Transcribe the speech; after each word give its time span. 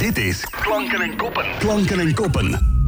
Dit 0.00 0.18
is 0.18 0.44
Klanken 0.50 1.00
en 1.00 1.16
Koppen. 1.16 1.44
Klanken 1.58 2.00
en 2.00 2.14
Koppen. 2.14 2.79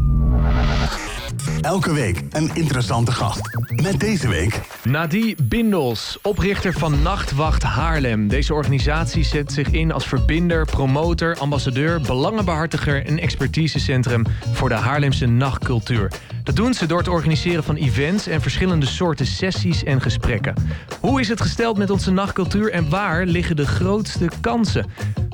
Elke 1.62 1.92
week 1.92 2.23
een 2.30 2.50
interessante 2.54 3.12
gast. 3.12 3.41
Met 3.83 4.01
deze 4.01 4.29
week... 4.29 4.61
Nadie 4.85 5.37
Bindels, 5.43 6.19
oprichter 6.23 6.73
van 6.73 7.03
Nachtwacht 7.03 7.62
Haarlem. 7.62 8.29
Deze 8.29 8.54
organisatie 8.54 9.25
zet 9.25 9.53
zich 9.53 9.71
in 9.71 9.93
als 9.93 10.06
verbinder, 10.06 10.64
promotor, 10.64 11.37
ambassadeur... 11.38 12.01
belangenbehartiger 12.01 13.07
en 13.07 13.18
expertisecentrum 13.18 14.25
voor 14.53 14.68
de 14.68 14.75
Haarlemse 14.75 15.27
nachtcultuur. 15.27 16.12
Dat 16.45 16.57
doen 16.57 16.75
ze 16.75 16.86
door 16.86 16.98
het 16.98 17.09
organiseren 17.09 17.64
van 17.64 17.76
events 17.76 18.26
en 18.26 18.40
verschillende 18.40 18.86
soorten 18.86 19.26
sessies 19.26 19.85
en 19.85 20.00
gesprekken. 20.00 20.54
Hoe 21.00 21.21
is 21.21 21.29
het 21.29 21.40
gesteld 21.40 21.79
met 21.79 21.90
onze 21.90 22.11
nachtcultuur 22.11 22.72
en 22.72 22.89
waar 22.89 23.26
liggen 23.26 23.57
de 23.57 23.67
grootste 23.67 24.29
kansen? 24.40 24.86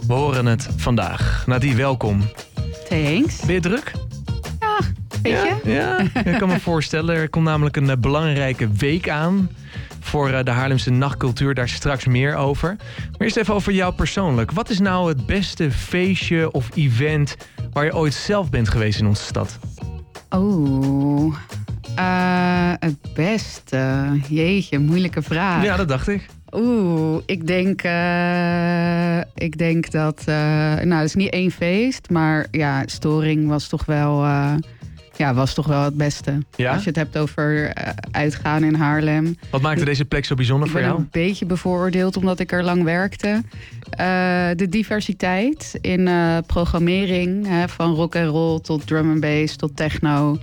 We 0.06 0.12
horen 0.12 0.46
het 0.46 0.68
vandaag. 0.76 1.44
Nadie, 1.46 1.76
welkom. 1.76 2.22
Thanks. 2.88 3.40
Ben 3.40 3.54
je 3.54 3.60
druk? 3.60 3.92
Weet 5.32 5.60
je? 5.64 5.70
Ja, 5.72 5.98
ik 6.32 6.38
kan 6.38 6.48
me 6.48 6.60
voorstellen. 6.70 7.16
Er 7.16 7.28
komt 7.28 7.44
namelijk 7.44 7.76
een 7.76 7.90
eh, 7.90 7.96
belangrijke 7.96 8.68
week 8.72 9.08
aan 9.08 9.50
voor 10.00 10.30
eh, 10.30 10.44
de 10.44 10.50
Haarlemse 10.50 10.90
nachtcultuur. 10.90 11.54
Daar 11.54 11.68
straks 11.68 12.06
meer 12.06 12.34
over. 12.34 12.76
Maar 13.10 13.20
eerst 13.20 13.36
even 13.36 13.54
over 13.54 13.72
jou 13.72 13.94
persoonlijk. 13.94 14.50
Wat 14.52 14.70
is 14.70 14.78
nou 14.78 15.08
het 15.08 15.26
beste 15.26 15.70
feestje 15.70 16.50
of 16.52 16.68
event 16.74 17.36
waar 17.72 17.84
je 17.84 17.94
ooit 17.96 18.14
zelf 18.14 18.50
bent 18.50 18.68
geweest 18.68 19.00
in 19.00 19.06
onze 19.06 19.22
stad? 19.24 19.58
Oh, 20.30 21.34
eh, 21.96 22.72
het 22.78 22.96
beste. 23.14 24.06
Jeetje, 24.28 24.78
moeilijke 24.78 25.22
vraag. 25.22 25.64
Ja, 25.64 25.76
dat 25.76 25.88
dacht 25.88 26.08
ik. 26.08 26.26
Oeh, 26.52 27.22
ik 27.26 27.46
denk, 27.46 27.82
eh, 27.82 29.18
ik 29.34 29.58
denk 29.58 29.90
dat. 29.90 30.22
eh, 30.26 30.34
nou, 30.74 30.94
het 30.94 31.04
is 31.04 31.14
niet 31.14 31.32
één 31.32 31.50
feest, 31.50 32.10
maar 32.10 32.46
ja, 32.50 32.82
Storing 32.86 33.48
was 33.48 33.68
toch 33.68 33.84
wel. 33.84 34.24
Ja, 35.18 35.34
was 35.34 35.54
toch 35.54 35.66
wel 35.66 35.82
het 35.82 35.94
beste. 35.96 36.38
Ja? 36.56 36.72
Als 36.72 36.82
je 36.82 36.88
het 36.88 36.98
hebt 36.98 37.18
over 37.18 37.70
eh, 37.70 37.92
uitgaan 38.10 38.64
in 38.64 38.74
Haarlem. 38.74 39.36
Wat 39.50 39.60
maakte 39.60 39.84
deze 39.84 40.04
plek 40.04 40.24
zo 40.24 40.34
bijzonder 40.34 40.66
Ik 40.66 40.72
voor 40.72 40.80
ben 40.80 40.90
jou? 40.90 41.02
een 41.02 41.08
beetje 41.10 41.46
bevooroordeeld 41.46 42.16
omdat 42.16 42.40
ik 42.40 42.52
er 42.52 42.64
lang 42.64 42.82
werkte. 42.82 43.42
Eh, 43.90 44.48
de 44.56 44.66
diversiteit 44.68 45.78
in 45.80 46.08
eh, 46.08 46.36
programmering, 46.46 47.46
hè, 47.46 47.68
van 47.68 47.94
rock 47.94 48.14
en 48.14 48.26
roll 48.26 48.60
tot 48.60 48.86
drum 48.86 49.10
and 49.10 49.20
bass 49.20 49.56
tot 49.56 49.76
techno. 49.76 50.38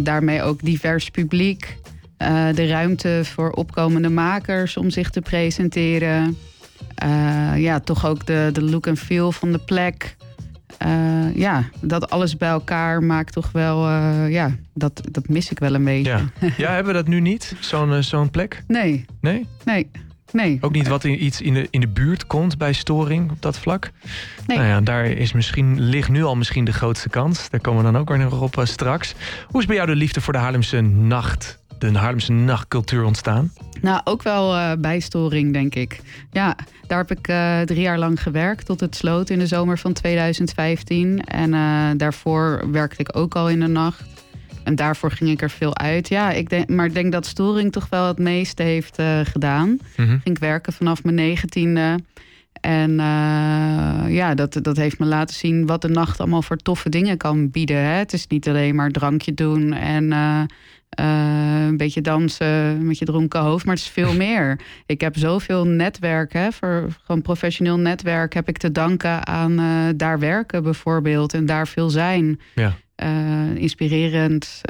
Daarmee 0.00 0.42
ook 0.42 0.62
divers 0.62 1.10
publiek. 1.10 1.76
De 2.54 2.66
ruimte 2.66 3.20
voor 3.24 3.50
opkomende 3.50 4.08
makers 4.08 4.76
om 4.76 4.90
zich 4.90 5.10
te 5.10 5.20
presenteren. 5.20 6.36
Ja, 7.56 7.80
toch 7.80 8.06
ook 8.06 8.26
de, 8.26 8.50
de 8.52 8.62
look 8.62 8.86
en 8.86 8.96
feel 8.96 9.32
van 9.32 9.52
de 9.52 9.58
plek. 9.58 10.16
Eh, 10.78 11.36
ja, 11.36 11.64
dat 11.80 12.10
alles 12.10 12.36
bij 12.36 12.48
elkaar 12.48 13.02
maakt 13.02 13.32
toch 13.32 13.52
wel... 13.52 13.86
eh, 13.86 14.30
ja, 14.30 14.50
dat, 14.74 15.00
dat 15.10 15.28
mis 15.28 15.50
ik 15.50 15.58
wel 15.58 15.74
een 15.74 15.84
beetje. 15.84 16.10
Ja. 16.10 16.48
ja, 16.56 16.70
hebben 16.72 16.92
we 16.92 16.98
dat 16.98 17.08
nu 17.08 17.20
niet? 17.20 17.54
Zo'n 17.60 17.92
eh, 17.92 17.98
zo'n 17.98 18.30
plek? 18.30 18.62
Nee, 18.66 19.04
Nee? 19.20 19.46
nee, 19.64 19.90
nee. 20.32 20.58
Ook 20.60 20.72
niet 20.72 20.88
wat 20.88 21.04
in, 21.04 21.24
iets 21.24 21.40
in 21.40 21.54
de, 21.54 21.66
in 21.70 21.80
de 21.80 21.88
buurt 21.88 22.26
komt 22.26 22.58
bij 22.58 22.72
storing 22.72 23.30
op 23.30 23.42
dat 23.42 23.58
vlak? 23.58 23.90
Nee. 24.46 24.56
Nou 24.56 24.68
ja, 24.68 24.80
daar 24.80 25.06
is 25.06 25.32
misschien, 25.32 25.80
ligt 25.80 26.08
nu 26.08 26.24
al 26.24 26.36
misschien 26.36 26.64
de 26.64 26.72
grootste 26.72 27.08
kans. 27.08 27.50
Daar 27.50 27.60
komen 27.60 27.84
we 27.84 27.92
dan 27.92 28.00
ook 28.00 28.08
weer 28.08 28.18
nog 28.18 28.40
op 28.40 28.60
straks. 28.64 29.14
Hoe 29.46 29.60
is 29.60 29.66
bij 29.66 29.76
jou 29.76 29.88
de 29.88 29.96
liefde 29.96 30.20
voor 30.20 30.32
de 30.32 30.38
Haarlemse 30.38 30.80
nacht, 30.80 31.62
de 31.92 31.98
Haarlemse 31.98 32.32
nachtcultuur 32.32 33.04
ontstaan? 33.04 33.52
Nou, 33.80 34.00
ook 34.04 34.22
wel 34.22 34.54
eh, 34.54 34.72
bijstoring, 34.78 35.52
denk 35.52 35.74
ik. 35.74 36.00
Ja, 36.32 36.56
daar 36.86 36.98
heb 36.98 37.18
ik 37.18 37.28
eh, 37.28 37.60
drie 37.60 37.80
jaar 37.80 37.98
lang 37.98 38.22
gewerkt 38.22 38.66
tot 38.66 38.80
het 38.80 38.96
sloot 38.96 39.30
in 39.30 39.38
de 39.38 39.46
zomer 39.46 39.78
van 39.78 39.92
2015. 39.92 41.24
En 41.24 41.54
eh, 41.54 41.90
daarvoor 41.96 42.70
werkte 42.70 43.00
ik 43.00 43.16
ook 43.16 43.34
al 43.34 43.48
in 43.48 43.60
de 43.60 43.66
nacht. 43.66 44.04
En 44.64 44.74
daarvoor 44.74 45.10
ging 45.10 45.30
ik 45.30 45.42
er 45.42 45.50
veel 45.50 45.76
uit. 45.76 46.08
Ja, 46.08 46.30
ik 46.30 46.48
denk, 46.50 46.68
maar 46.68 46.86
ik 46.86 46.94
denk 46.94 47.12
dat 47.12 47.26
storing 47.26 47.72
toch 47.72 47.88
wel 47.88 48.06
het 48.06 48.18
meeste 48.18 48.62
heeft 48.62 49.02
gedaan. 49.24 49.78
Mhm. 49.96 50.08
Ging 50.08 50.36
ik 50.36 50.38
werken 50.38 50.72
vanaf 50.72 51.04
mijn 51.04 51.16
negentiende. 51.16 51.98
En 52.64 53.00
eh, 53.00 54.14
ja, 54.14 54.34
dat, 54.34 54.58
dat 54.62 54.76
heeft 54.76 54.98
me 54.98 55.06
laten 55.06 55.34
zien 55.34 55.66
wat 55.66 55.82
de 55.82 55.88
nacht 55.88 56.20
allemaal 56.20 56.42
voor 56.42 56.56
toffe 56.56 56.88
dingen 56.88 57.16
kan 57.16 57.50
bieden. 57.50 57.76
Hè? 57.76 57.96
Het 57.96 58.12
is 58.12 58.26
niet 58.26 58.48
alleen 58.48 58.74
maar 58.74 58.90
drankje 58.90 59.34
doen 59.34 59.72
en 59.72 60.12
eh, 60.12 60.40
eh, 60.88 61.66
een 61.66 61.76
beetje 61.76 62.00
dansen 62.00 62.86
met 62.86 62.98
je 62.98 63.04
dronken 63.04 63.40
hoofd, 63.40 63.64
maar 63.64 63.74
het 63.74 63.84
is 63.84 63.90
veel 63.90 64.14
meer. 64.26 64.60
Ik 64.86 65.00
heb 65.00 65.16
zoveel 65.16 65.64
netwerk, 65.66 66.32
hè, 66.32 66.52
voor 66.52 66.88
gewoon 67.04 67.22
professioneel 67.22 67.78
netwerk, 67.78 68.32
heb 68.32 68.48
ik 68.48 68.58
te 68.58 68.72
danken 68.72 69.26
aan 69.26 69.56
daar 69.96 70.18
werken 70.18 70.62
bijvoorbeeld 70.62 71.34
en 71.34 71.46
daar 71.46 71.68
veel 71.68 71.90
zijn. 71.90 72.40
Ja. 72.54 72.74
Inspirerend 73.54 74.60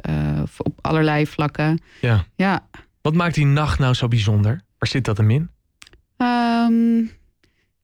op 0.56 0.78
allerlei 0.80 1.26
vlakken. 1.26 1.80
Ja. 2.00 2.24
Ja. 2.36 2.66
Wat 3.02 3.14
maakt 3.14 3.34
die 3.34 3.46
nacht 3.46 3.78
nou 3.78 3.94
zo 3.94 4.08
bijzonder? 4.08 4.60
Waar 4.78 4.88
zit 4.88 5.04
dat 5.04 5.16
hem 5.16 5.30
in? 5.30 5.50
Ehm, 6.16 7.02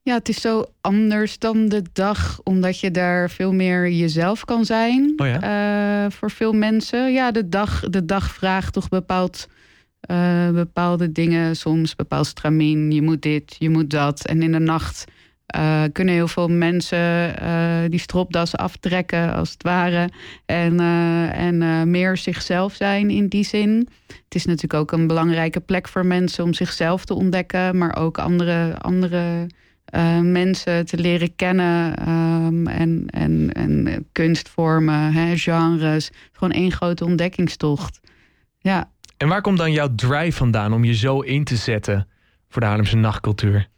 ja, 0.03 0.15
het 0.15 0.29
is 0.29 0.41
zo 0.41 0.65
anders 0.81 1.39
dan 1.39 1.69
de 1.69 1.83
dag, 1.93 2.41
omdat 2.45 2.81
je 2.81 2.91
daar 2.91 3.31
veel 3.31 3.53
meer 3.53 3.91
jezelf 3.91 4.45
kan 4.45 4.65
zijn. 4.65 5.13
Oh 5.17 5.27
ja? 5.27 6.05
eh, 6.05 6.11
voor 6.11 6.31
veel 6.31 6.53
mensen. 6.53 7.13
Ja, 7.13 7.31
de 7.31 7.49
dag, 7.49 7.81
de 7.81 8.05
dag 8.05 8.31
vraagt 8.31 8.73
toch 8.73 8.89
bepaald, 8.89 9.49
eh, 10.01 10.51
bepaalde 10.51 11.13
dingen, 11.13 11.57
soms 11.57 11.97
bepaald 11.97 12.27
stramien. 12.27 12.91
Je 12.91 13.03
moet 13.03 13.23
dit, 13.23 13.57
je 13.59 13.71
moet 13.71 13.91
dat. 13.91 14.27
En 14.27 14.43
in 14.43 14.53
de 14.53 14.59
nacht 14.59 15.05
eh, 15.47 15.83
kunnen 15.93 16.15
heel 16.15 16.29
veel 16.29 16.49
mensen 16.49 17.35
die 17.91 18.01
stropdas 18.01 18.57
aftrekken, 18.57 19.35
als 19.35 19.51
het 19.51 19.63
ware. 19.63 20.09
En, 20.47 20.81
en 21.33 21.91
meer 21.91 22.17
zichzelf 22.17 22.75
zijn 22.75 23.11
in 23.11 23.29
die 23.29 23.45
zin. 23.45 23.89
Het 24.07 24.35
is 24.35 24.45
natuurlijk 24.45 24.75
ook 24.75 24.93
een 24.93 25.07
belangrijke 25.07 25.61
plek 25.61 25.89
voor 25.89 26.07
mensen 26.07 26.45
om 26.45 26.55
zichzelf 26.55 27.05
te 27.05 27.15
ontdekken, 27.15 27.79
maar 27.79 27.97
ook 27.97 28.19
andere, 28.19 28.79
andere 28.79 29.47
eh, 29.91 30.21
mensen 30.21 30.87
te 30.87 30.99
leren 30.99 31.37
kennen. 31.37 31.97
ehm, 31.97 32.67
en, 32.67 33.05
en, 33.07 33.53
en 33.53 34.07
kunstvormen, 34.13 35.13
hè, 35.13 35.37
genres. 35.37 36.11
Gewoon 36.33 36.53
één 36.53 36.73
grote 36.73 37.05
ontdekkingstocht. 37.05 38.01
Ja. 38.59 38.91
En 39.17 39.29
waar 39.29 39.41
komt 39.41 39.59
dan 39.59 39.73
jouw 39.73 39.95
drive 39.95 40.37
vandaan 40.37 40.73
om 40.73 40.85
je 40.85 40.95
zo 40.95 41.21
in 41.21 41.45
te 41.45 41.57
zetten 41.57 42.09
voor 42.49 42.61
de 42.61 42.67
Haarlemse 42.67 42.97
nachtcultuur? 42.97 43.69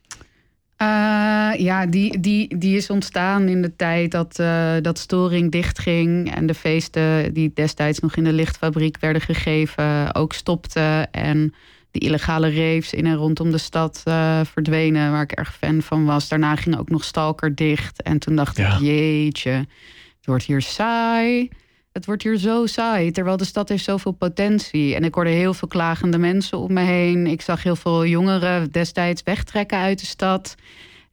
Eh, 0.83 1.51
ja, 1.57 1.87
die, 1.87 2.21
die, 2.21 2.59
die 2.59 2.77
is 2.77 2.91
ontstaan 2.91 3.49
in 3.49 3.63
de 3.63 3.77
tijd 3.77 4.11
dat, 4.11 4.39
eh, 4.39 4.75
dat 4.81 4.99
Storing 4.99 5.51
dichtging. 5.51 6.35
En 6.35 6.47
de 6.47 6.55
feesten 6.55 7.35
die 7.35 7.51
destijds 7.55 7.99
nog 7.99 8.17
in 8.17 8.25
de 8.25 8.33
lichtfabriek 8.33 8.97
werden 9.01 9.23
gegeven 9.23 10.15
ook 10.15 10.33
stopten. 10.33 11.13
En 11.13 11.55
de 11.93 11.99
illegale 11.99 12.49
raves 12.55 12.93
in 12.93 13.07
en 13.07 13.15
rondom 13.15 13.51
de 13.51 13.59
stad 13.59 14.01
eh, 14.05 14.41
verdwenen, 14.53 15.11
waar 15.11 15.23
ik 15.23 15.33
erg 15.33 15.55
fan 15.57 15.83
van 15.83 16.05
was. 16.05 16.29
Daarna 16.29 16.57
ging 16.57 16.79
ook 16.79 16.89
nog 16.91 17.05
Stalker 17.05 17.55
dicht. 17.55 18.03
En 18.03 18.19
toen 18.19 18.37
dacht 18.37 18.57
Ja. 18.57 18.75
ik, 18.75 18.81
jeetje, 18.81 19.51
het 19.51 20.27
wordt 20.27 20.45
hier 20.45 20.63
saai. 20.63 21.49
Het 21.93 22.07
wordt 22.07 22.23
hier 22.23 22.37
zo 22.37 22.67
saai, 22.67 23.11
terwijl 23.11 23.37
de 23.37 23.45
stad 23.45 23.69
heeft 23.69 23.85
zoveel 23.85 24.13
potentie. 24.13 24.95
En 24.95 25.05
ik 25.05 25.15
hoorde 25.15 25.31
heel 25.31 25.55
veel 25.55 25.69
klagende 25.69 26.19
mensen 26.19 26.59
om 26.59 26.73
me 26.73 26.81
heen. 26.81 27.27
Ik 27.27 27.41
zag 27.43 27.63
heel 27.63 27.77
veel 27.77 28.07
jongeren 28.07 28.71
destijds 28.71 29.23
wegtrekken 29.23 29.79
uit 29.79 30.01
de 30.01 30.07
stad. 30.07 30.55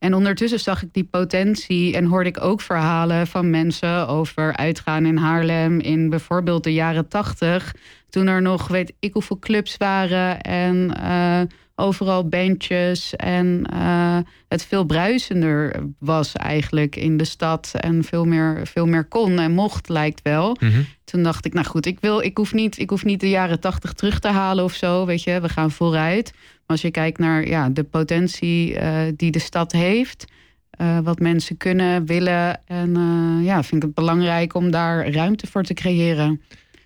En 0.00 0.14
ondertussen 0.14 0.60
zag 0.60 0.82
ik 0.82 0.92
die 0.92 1.04
potentie 1.04 1.96
en 1.96 2.04
hoorde 2.04 2.28
ik 2.28 2.42
ook 2.42 2.60
verhalen 2.60 3.26
van 3.26 3.50
mensen 3.50 4.08
over 4.08 4.56
uitgaan 4.56 5.06
in 5.06 5.16
Haarlem 5.16 5.80
in 5.80 6.10
bijvoorbeeld 6.10 6.64
de 6.64 6.72
jaren 6.72 7.08
tachtig. 7.08 7.74
Toen 8.08 8.26
er 8.26 8.42
nog 8.42 8.68
weet 8.68 8.92
ik 9.00 9.12
hoeveel 9.12 9.38
clubs 9.38 9.76
waren 9.76 10.40
en 10.40 10.94
eh, 10.96 11.40
overal 11.80 12.28
bandjes 12.28 13.16
en 13.16 13.66
eh, 13.72 14.18
het 14.48 14.64
veel 14.64 14.84
bruisender 14.84 15.82
was 15.98 16.32
eigenlijk 16.32 16.96
in 16.96 17.16
de 17.16 17.24
stad 17.24 17.70
en 17.80 18.04
veel 18.04 18.24
meer, 18.24 18.60
veel 18.66 18.86
meer 18.86 19.04
kon 19.04 19.38
en 19.38 19.52
mocht 19.52 19.88
lijkt 19.88 20.22
wel. 20.22 20.56
Mhm. 20.60 20.80
Toen 21.04 21.22
dacht 21.22 21.44
ik, 21.44 21.52
nou 21.52 21.66
goed, 21.66 21.86
ik, 21.86 22.00
wil, 22.00 22.20
ik, 22.20 22.36
hoef 22.36 22.52
niet, 22.52 22.78
ik 22.78 22.90
hoef 22.90 23.04
niet 23.04 23.20
de 23.20 23.28
jaren 23.28 23.60
tachtig 23.60 23.92
terug 23.92 24.18
te 24.18 24.28
halen 24.28 24.64
of 24.64 24.72
zo. 24.72 25.06
Weet 25.06 25.22
je, 25.22 25.40
we 25.40 25.48
gaan 25.48 25.70
vooruit. 25.70 26.32
Maar 26.34 26.62
als 26.66 26.80
je 26.80 26.90
kijkt 26.90 27.18
naar 27.18 27.46
ja, 27.46 27.68
de 27.68 27.84
potentie 27.84 28.74
eh, 28.74 29.00
die 29.16 29.30
de 29.30 29.38
stad 29.38 29.72
heeft, 29.72 30.24
eh, 30.70 30.98
wat 30.98 31.18
mensen 31.18 31.56
kunnen, 31.56 32.06
willen. 32.06 32.66
En 32.66 32.96
ja, 33.42 33.62
vind 33.62 33.82
ik 33.82 33.82
het 33.82 33.94
belangrijk 33.94 34.54
om 34.54 34.70
daar 34.70 35.10
ruimte 35.12 35.46
voor 35.46 35.62
te 35.62 35.74
creëren. 35.74 36.40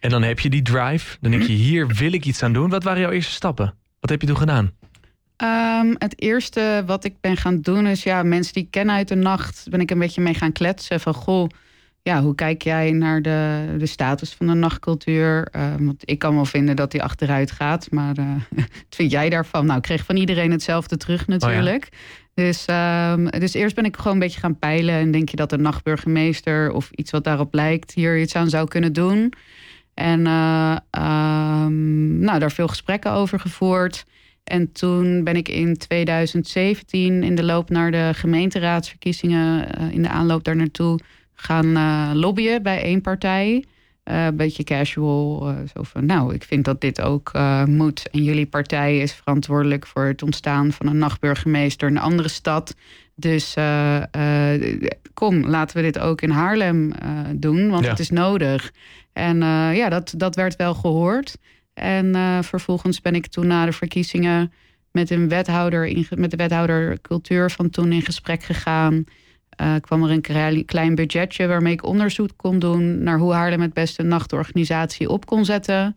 En 0.04 0.10
dan 0.10 0.22
heb 0.22 0.40
je 0.40 0.50
die 0.50 0.62
drive. 0.62 1.16
Dan 1.20 1.30
denk 1.30 1.42
je, 1.42 1.52
hier 1.68 1.86
wil 1.86 2.12
ik 2.12 2.24
iets 2.24 2.42
aan 2.42 2.52
doen. 2.52 2.70
Wat 2.70 2.82
waren 2.82 3.00
jouw 3.00 3.10
eerste 3.10 3.32
stappen? 3.32 3.74
Wat 4.00 4.10
heb 4.10 4.20
je 4.20 4.26
toen 4.26 4.36
gedaan? 4.36 4.72
Ehm, 5.36 5.94
het 5.98 6.20
eerste 6.20 6.82
wat 6.86 7.04
ik 7.04 7.14
ben 7.20 7.36
gaan 7.36 7.60
doen 7.60 7.86
is, 7.86 8.02
ja, 8.02 8.22
mensen 8.22 8.52
die 8.52 8.62
ik 8.62 8.70
ken 8.70 8.90
uit 8.90 9.08
de 9.08 9.14
nacht, 9.14 9.66
ben 9.70 9.80
ik 9.80 9.90
een 9.90 9.98
beetje 9.98 10.20
mee 10.20 10.34
gaan 10.34 10.52
kletsen. 10.52 11.00
Van 11.00 11.14
goh, 11.14 11.48
ja, 12.02 12.22
hoe 12.22 12.34
kijk 12.34 12.62
jij 12.62 12.90
naar 12.92 13.22
de, 13.22 13.74
de 13.78 13.86
status 13.86 14.32
van 14.32 14.46
de 14.46 14.54
nachtcultuur? 14.54 15.48
Uh, 15.56 15.74
want 15.78 16.02
ik 16.10 16.18
kan 16.18 16.34
wel 16.34 16.44
vinden 16.44 16.76
dat 16.76 16.90
die 16.90 17.02
achteruit 17.02 17.50
gaat, 17.50 17.90
maar 17.90 18.18
uh, 18.18 18.34
wat 18.56 18.66
vind 18.88 19.10
jij 19.10 19.30
daarvan? 19.30 19.66
Nou, 19.66 19.76
ik 19.76 19.82
kreeg 19.82 20.04
van 20.04 20.16
iedereen 20.16 20.50
hetzelfde 20.50 20.96
terug 20.96 21.26
natuurlijk. 21.26 21.88
Dus, 22.34 22.66
um, 22.70 23.30
dus 23.30 23.54
eerst 23.54 23.74
ben 23.74 23.84
ik 23.84 23.96
gewoon 23.96 24.12
een 24.12 24.18
beetje 24.18 24.40
gaan 24.40 24.58
peilen. 24.58 24.94
En 24.94 25.10
denk 25.10 25.28
je 25.28 25.36
dat 25.36 25.52
een 25.52 25.62
nachtburgemeester 25.62 26.72
of 26.72 26.90
iets 26.90 27.10
wat 27.10 27.24
daarop 27.24 27.54
lijkt 27.54 27.94
hier 27.94 28.20
iets 28.20 28.34
aan 28.34 28.48
zou 28.48 28.68
kunnen 28.68 28.92
doen? 28.92 29.32
En 29.94 30.20
uh, 30.20 30.76
um, 30.90 32.18
nou, 32.18 32.38
daar 32.38 32.52
veel 32.52 32.68
gesprekken 32.68 33.10
over 33.10 33.40
gevoerd. 33.40 34.04
En 34.44 34.72
toen 34.72 35.24
ben 35.24 35.36
ik 35.36 35.48
in 35.48 35.76
2017 35.76 37.22
in 37.22 37.34
de 37.34 37.44
loop 37.44 37.70
naar 37.70 37.90
de 37.90 38.10
gemeenteraadsverkiezingen, 38.14 39.68
in 39.92 40.02
de 40.02 40.08
aanloop 40.08 40.44
daar 40.44 40.56
naartoe, 40.56 40.98
gaan 41.34 41.66
uh, 41.66 42.10
lobbyen 42.14 42.62
bij 42.62 42.82
één 42.82 43.00
partij. 43.00 43.64
Uh, 44.04 44.24
een 44.24 44.36
beetje 44.36 44.64
casual. 44.64 45.50
Uh, 45.50 45.56
zo 45.74 45.82
van, 45.82 46.06
nou, 46.06 46.34
ik 46.34 46.44
vind 46.44 46.64
dat 46.64 46.80
dit 46.80 47.00
ook 47.00 47.32
moet. 47.66 48.08
En 48.10 48.22
jullie 48.22 48.46
partij 48.46 48.98
is 48.98 49.12
verantwoordelijk 49.12 49.86
voor 49.86 50.04
het 50.04 50.22
ontstaan 50.22 50.72
van 50.72 50.86
een 50.86 50.98
nachtburgemeester 50.98 51.88
in 51.88 51.96
een 51.96 52.02
andere 52.02 52.28
stad. 52.28 52.74
Dus 53.14 53.54
kom, 55.14 55.46
laten 55.46 55.76
we 55.76 55.82
dit 55.82 55.98
ook 55.98 56.20
in 56.20 56.30
Haarlem 56.30 56.92
doen, 57.34 57.70
want 57.70 57.86
het 57.86 57.98
is 57.98 58.10
nodig. 58.10 58.72
En 59.12 59.36
ja, 59.74 59.88
dat, 59.88 60.14
dat 60.16 60.34
werd 60.34 60.56
wel 60.56 60.74
gehoord. 60.74 61.36
En 61.74 62.14
vervolgens 62.44 63.00
ben 63.00 63.14
ik 63.14 63.26
toen 63.26 63.46
na 63.46 63.64
de 63.64 63.72
verkiezingen 63.72 64.52
met 64.92 65.10
een 65.10 65.28
wethouder, 65.28 65.86
in, 65.86 66.06
met 66.16 66.30
de 66.30 66.36
wethouder 66.36 67.00
cultuur 67.00 67.50
van 67.50 67.70
toen 67.70 67.92
in 67.92 68.02
gesprek 68.02 68.42
gegaan. 68.42 69.04
Uh, 69.60 69.74
kwam 69.80 70.04
er 70.04 70.10
een 70.10 70.64
klein 70.64 70.94
budgetje 70.94 71.46
waarmee 71.46 71.72
ik 71.72 71.84
onderzoek 71.84 72.30
kon 72.36 72.58
doen 72.58 73.02
naar 73.02 73.18
hoe 73.18 73.32
Haarlem 73.32 73.60
het 73.60 73.72
beste 73.72 74.02
een 74.02 74.08
nachtorganisatie 74.08 75.08
op 75.08 75.26
kon 75.26 75.44
zetten. 75.44 75.96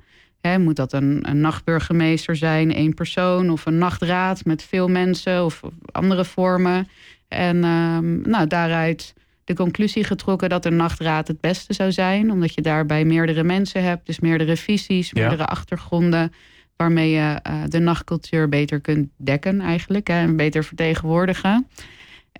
moet 0.59 0.75
dat 0.75 0.93
een, 0.93 1.29
een, 1.29 1.41
nachtburgemeester 1.41 2.35
zijn, 2.35 2.73
één 2.73 2.93
persoon 2.93 3.49
of 3.49 3.65
een 3.65 3.77
nachtraad 3.77 4.45
met 4.45 4.63
veel 4.63 4.87
mensen 4.87 5.45
of 5.45 5.61
andere 5.91 6.25
vormen? 6.25 6.87
En 7.27 7.63
um, 7.63 8.21
nou, 8.21 8.47
daaruit 8.47 9.13
de 9.47 9.53
conclusie 9.53 10.03
getrokken 10.03 10.49
dat 10.49 10.65
een 10.65 10.75
nachtraad 10.75 11.27
het 11.27 11.41
beste 11.41 11.73
zou 11.73 11.91
zijn, 11.91 12.31
omdat 12.31 12.53
je 12.53 12.61
daarbij 12.61 13.05
meerdere 13.05 13.43
mensen 13.43 13.83
hebt, 13.83 14.05
dus 14.05 14.19
meerdere 14.19 14.57
visies, 14.57 15.13
meerdere 15.13 15.45
achtergronden, 15.45 16.33
waarmee 16.75 17.09
je 17.09 17.39
uh, 17.49 17.63
de 17.67 17.79
nachtcultuur 17.79 18.49
beter 18.49 18.81
kunt 18.81 19.09
dekken 19.17 19.61
eigenlijk 19.61 20.07
hè, 20.07 20.13
en 20.13 20.35
beter 20.35 20.63
vertegenwoordigen. 20.63 21.67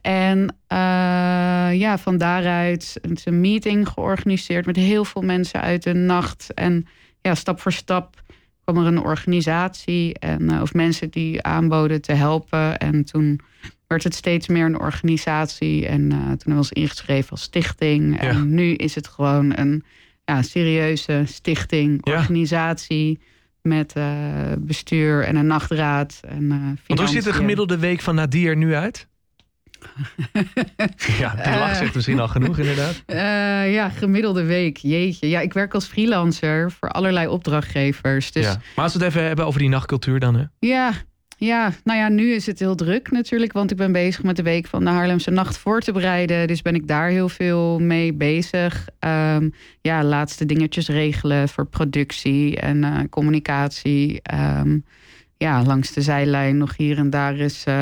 En 0.01 0.39
uh, 0.39 1.79
ja, 1.79 1.97
van 1.97 2.17
daaruit 2.17 2.99
een 3.01 3.39
meeting 3.41 3.87
georganiseerd 3.87 4.65
met 4.65 4.75
heel 4.75 5.05
veel 5.05 5.21
mensen 5.21 5.61
uit 5.61 5.83
de 5.83 5.93
nacht. 5.93 6.53
En 6.53 6.87
ja, 7.21 7.35
stap 7.35 7.59
voor 7.59 7.73
stap 7.73 8.21
kwam 8.63 8.77
er 8.77 8.85
een 8.85 9.03
organisatie 9.03 10.19
en, 10.19 10.41
uh, 10.41 10.61
of 10.61 10.73
mensen 10.73 11.09
die 11.09 11.43
aanboden 11.43 12.01
te 12.01 12.13
helpen. 12.13 12.77
En 12.77 13.05
toen 13.05 13.39
werd 13.87 14.03
het 14.03 14.15
steeds 14.15 14.47
meer 14.47 14.65
een 14.65 14.79
organisatie. 14.79 15.87
En 15.87 16.01
uh, 16.01 16.09
toen 16.09 16.27
hebben 16.27 16.49
we 16.49 16.55
ons 16.55 16.71
ingeschreven 16.71 17.31
als 17.31 17.41
stichting. 17.41 18.21
Ja. 18.21 18.29
En 18.29 18.53
nu 18.53 18.73
is 18.73 18.95
het 18.95 19.07
gewoon 19.07 19.57
een 19.57 19.83
ja, 20.25 20.41
serieuze 20.41 21.23
stichting, 21.25 22.05
organisatie. 22.05 23.19
Met 23.61 23.93
bestuur 24.59 25.23
en 25.23 25.35
een 25.35 25.47
nachtraad. 25.47 26.19
En, 26.27 26.77
Want 26.87 26.99
hoe 26.99 27.09
ziet 27.09 27.23
de 27.23 27.33
gemiddelde 27.33 27.77
week 27.77 28.01
van 28.01 28.15
Nadir 28.15 28.57
nu 28.57 28.75
uit? 28.75 29.07
ja, 31.19 31.35
die 31.35 31.59
lach 31.59 31.75
zegt 31.75 31.95
misschien 31.95 32.19
al 32.19 32.27
genoeg, 32.27 32.57
inderdaad. 32.57 33.03
Ja, 33.71 33.89
gemiddelde 33.89 34.43
week. 34.43 34.77
Jeetje. 34.77 35.29
Ja, 35.29 35.39
ik 35.39 35.53
werk 35.53 35.73
als 35.73 35.85
freelancer 35.85 36.71
voor 36.71 36.89
allerlei 36.89 37.27
opdrachtgevers. 37.27 38.31
Dus... 38.31 38.45
Ja. 38.45 38.61
Maar 38.75 38.83
als 38.83 38.93
we 38.93 38.99
het 38.99 39.07
even 39.07 39.23
hebben 39.23 39.45
over 39.45 39.59
die 39.59 39.69
nachtcultuur 39.69 40.19
dan, 40.19 40.35
hè? 40.35 40.43
Ja, 40.59 40.93
ja, 41.39 41.71
nou 41.83 41.99
ja, 41.99 42.09
nu 42.09 42.31
is 42.31 42.45
het 42.45 42.59
heel 42.59 42.75
druk 42.75 43.11
natuurlijk, 43.11 43.53
want 43.53 43.71
ik 43.71 43.77
ben 43.77 43.91
bezig 43.91 44.23
met 44.23 44.35
de 44.35 44.43
week 44.43 44.67
van 44.67 44.83
de 44.83 44.89
Haarlemse 44.89 45.31
Nacht 45.31 45.57
voor 45.57 45.81
te 45.81 45.91
bereiden. 45.91 46.47
Dus 46.47 46.61
ben 46.61 46.75
ik 46.75 46.87
daar 46.87 47.09
heel 47.09 47.29
veel 47.29 47.79
mee 47.79 48.13
bezig. 48.13 48.87
Um, 48.99 49.53
ja, 49.81 50.03
laatste 50.03 50.45
dingetjes 50.45 50.87
regelen 50.87 51.49
voor 51.49 51.65
productie 51.65 52.59
en 52.59 52.77
uh, 52.77 52.99
communicatie. 53.09 54.21
Um, 54.59 54.85
ja, 55.37 55.63
langs 55.63 55.93
de 55.93 56.01
zijlijn 56.01 56.57
nog 56.57 56.77
hier 56.77 56.97
en 56.97 57.09
daar 57.09 57.37
is. 57.37 57.63
Uh, 57.67 57.73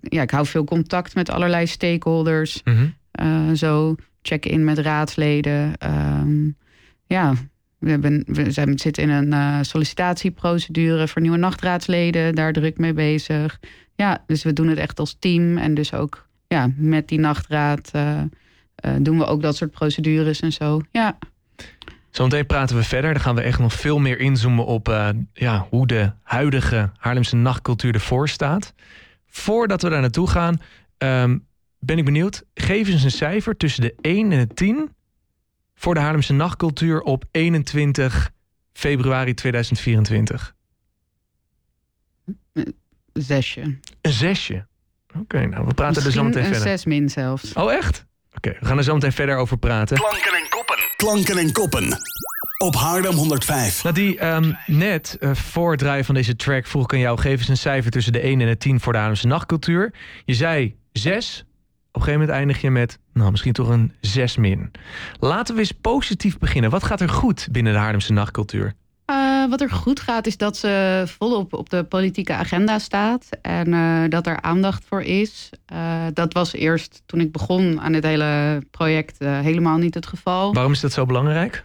ja, 0.00 0.22
ik 0.22 0.30
hou 0.30 0.46
veel 0.46 0.64
contact 0.64 1.14
met 1.14 1.30
allerlei 1.30 1.66
stakeholders. 1.66 2.60
Mm 2.64 2.74
-hmm. 2.74 2.94
uh, 3.50 3.56
zo 3.56 3.94
check 4.22 4.46
in 4.46 4.64
met 4.64 4.78
raadsleden. 4.78 5.72
Um, 6.20 6.56
ja, 7.06 7.34
we, 7.82 7.90
hebben, 7.90 8.24
we 8.26 8.50
zijn, 8.50 8.78
zitten 8.78 9.02
in 9.02 9.10
een 9.10 9.32
uh, 9.32 9.58
sollicitatieprocedure 9.60 11.08
voor 11.08 11.22
nieuwe 11.22 11.36
nachtraadsleden. 11.36 12.34
Daar 12.34 12.52
druk 12.52 12.78
mee 12.78 12.92
bezig. 12.92 13.60
Ja, 13.94 14.24
dus 14.26 14.42
we 14.42 14.52
doen 14.52 14.68
het 14.68 14.78
echt 14.78 14.98
als 14.98 15.16
team. 15.18 15.58
En 15.58 15.74
dus 15.74 15.94
ook 15.94 16.26
ja, 16.48 16.70
met 16.76 17.08
die 17.08 17.18
nachtraad 17.18 17.90
doen 18.98 19.18
we 19.18 19.24
ook 19.24 19.42
dat 19.42 19.56
soort 19.56 19.70
procedures 19.70 20.40
en 20.40 20.52
zo. 20.52 20.80
Ja. 20.90 21.18
Zometeen 22.10 22.46
praten 22.46 22.76
we 22.76 22.82
verder. 22.82 23.12
Dan 23.12 23.22
gaan 23.22 23.34
we 23.34 23.42
echt 23.42 23.58
nog 23.58 23.72
veel 23.72 23.98
meer 23.98 24.18
inzoomen 24.18 24.66
op 24.66 25.14
ja, 25.32 25.66
hoe 25.70 25.86
de 25.86 26.12
huidige 26.22 26.90
Haarlemse 26.96 27.36
nachtcultuur 27.36 27.94
ervoor 27.94 28.28
staat. 28.28 28.74
Voordat 29.26 29.82
we 29.82 29.88
daar 29.88 30.00
naartoe 30.00 30.28
gaan, 30.28 30.60
um, 30.98 31.46
ben 31.78 31.98
ik 31.98 32.04
benieuwd. 32.04 32.44
Geef 32.54 32.88
eens 32.88 33.02
een 33.02 33.10
cijfer 33.10 33.56
tussen 33.56 33.82
de 33.82 33.94
1 34.00 34.32
en 34.32 34.38
de 34.38 34.54
10 34.54 34.90
voor 35.82 35.94
de 35.94 36.00
Haarlemse 36.00 36.32
nachtcultuur 36.32 37.00
op 37.00 37.24
21 37.30 38.30
februari 38.72 39.34
2024. 39.34 40.54
Een 42.52 42.74
zesje. 43.12 43.60
Een 44.00 44.12
zesje? 44.12 44.66
Oké, 45.08 45.18
okay, 45.18 45.44
nou 45.44 45.66
we 45.66 45.74
praten 45.74 46.02
Misschien 46.02 46.04
er 46.04 46.12
zo 46.12 46.22
meteen 46.22 46.42
verder. 46.42 46.62
een 46.62 46.78
zes 46.78 46.84
min 46.84 47.08
zelfs. 47.08 47.52
Oh 47.52 47.72
echt? 47.72 48.06
Oké, 48.34 48.48
okay, 48.48 48.60
we 48.60 48.66
gaan 48.66 48.78
er 48.78 48.84
zo 48.84 48.94
meteen 48.94 49.12
verder 49.12 49.36
over 49.36 49.58
praten. 49.58 49.96
Klanken 49.96 50.32
en 50.32 50.48
koppen. 50.48 50.76
Klanken 50.96 51.38
en 51.38 51.52
koppen. 51.52 51.98
Op 52.58 52.74
Haarlem 52.74 53.14
105. 53.14 53.82
Nou, 53.82 53.94
die 53.94 54.26
um, 54.26 54.56
net 54.66 55.16
uh, 55.20 55.34
voor 55.34 55.70
het 55.70 55.80
draaien 55.80 56.04
van 56.04 56.14
deze 56.14 56.36
track 56.36 56.66
vroeg 56.66 56.84
ik 56.84 56.92
aan 56.92 56.98
jou... 56.98 57.18
geef 57.18 57.38
eens 57.38 57.48
een 57.48 57.56
cijfer 57.56 57.90
tussen 57.90 58.12
de 58.12 58.20
1 58.20 58.40
en 58.40 58.46
de 58.46 58.56
10 58.56 58.80
voor 58.80 58.92
de 58.92 58.98
Haarlemse 58.98 59.26
nachtcultuur. 59.26 59.94
Je 60.24 60.34
zei 60.34 60.76
6. 60.92 61.38
Op 61.38 61.46
een 61.94 62.00
gegeven 62.00 62.20
moment 62.20 62.38
eindig 62.38 62.60
je 62.60 62.70
met, 62.70 62.98
nou, 63.12 63.30
misschien 63.30 63.52
toch 63.52 63.68
een 63.68 63.92
6 64.00 64.36
min. 64.36 64.70
Laten 65.20 65.54
we 65.54 65.60
eens 65.60 65.72
positief 65.72 66.38
beginnen. 66.38 66.70
Wat 66.70 66.84
gaat 66.84 67.00
er 67.00 67.08
goed 67.08 67.48
binnen 67.50 67.72
de 67.72 67.78
Haarlemse 67.78 68.12
nachtcultuur? 68.12 68.74
Uh, 69.10 69.48
wat 69.50 69.60
er 69.60 69.70
goed 69.70 70.00
gaat 70.00 70.26
is 70.26 70.36
dat 70.36 70.56
ze 70.56 71.02
volop 71.06 71.52
op 71.52 71.70
de 71.70 71.84
politieke 71.84 72.32
agenda 72.32 72.78
staat 72.78 73.28
en 73.42 73.68
uh, 73.68 74.02
dat 74.08 74.26
er 74.26 74.40
aandacht 74.40 74.84
voor 74.84 75.02
is. 75.02 75.50
Uh, 75.72 76.06
dat 76.12 76.32
was 76.32 76.52
eerst 76.52 77.02
toen 77.06 77.20
ik 77.20 77.32
begon 77.32 77.80
aan 77.80 77.92
dit 77.92 78.04
hele 78.04 78.62
project 78.70 79.18
helemaal 79.18 79.76
niet 79.76 79.94
het 79.94 80.06
geval. 80.06 80.54
Waarom 80.54 80.72
is 80.72 80.80
dat 80.80 80.92
zo 80.92 81.06
belangrijk? 81.06 81.64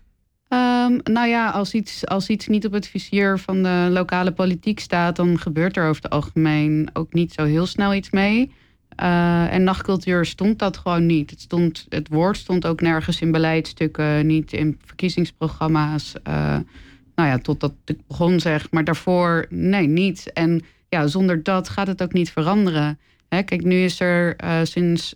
Um, 0.49 0.99
nou 1.03 1.27
ja, 1.27 1.49
als 1.49 1.73
iets, 1.73 2.05
als 2.05 2.29
iets 2.29 2.47
niet 2.47 2.65
op 2.65 2.71
het 2.71 2.87
vizier 2.87 3.39
van 3.39 3.63
de 3.63 3.87
lokale 3.91 4.31
politiek 4.31 4.79
staat, 4.79 5.15
dan 5.15 5.39
gebeurt 5.39 5.77
er 5.77 5.89
over 5.89 6.03
het 6.03 6.11
algemeen 6.11 6.89
ook 6.93 7.13
niet 7.13 7.33
zo 7.33 7.43
heel 7.43 7.65
snel 7.65 7.93
iets 7.93 8.09
mee. 8.09 8.51
En 8.97 9.63
nachtcultuur 9.63 10.25
stond 10.25 10.59
dat 10.59 10.77
gewoon 10.77 11.05
niet. 11.05 11.29
Het, 11.29 11.41
stond, 11.41 11.85
het 11.89 12.07
woord 12.07 12.37
stond 12.37 12.65
ook 12.65 12.81
nergens 12.81 13.21
in 13.21 13.31
beleidstukken, 13.31 14.27
niet 14.27 14.53
in 14.53 14.79
verkiezingsprogramma's 14.85 16.13
nou 17.17 17.29
ja, 17.29 17.37
totdat 17.37 17.73
ik 17.85 17.97
begon 18.07 18.39
zeg, 18.39 18.71
maar 18.71 18.83
daarvoor 18.83 19.45
nee, 19.49 19.87
niet. 19.87 20.33
En 20.33 20.61
ja, 20.89 21.07
zonder 21.07 21.43
dat 21.43 21.69
gaat 21.69 21.87
het 21.87 22.03
ook 22.03 22.13
niet 22.13 22.31
veranderen. 22.31 22.99
Hè, 23.29 23.43
kijk, 23.43 23.63
nu 23.63 23.83
is 23.83 23.99
er 23.99 24.35
uh, 24.43 24.59
sinds 24.63 25.15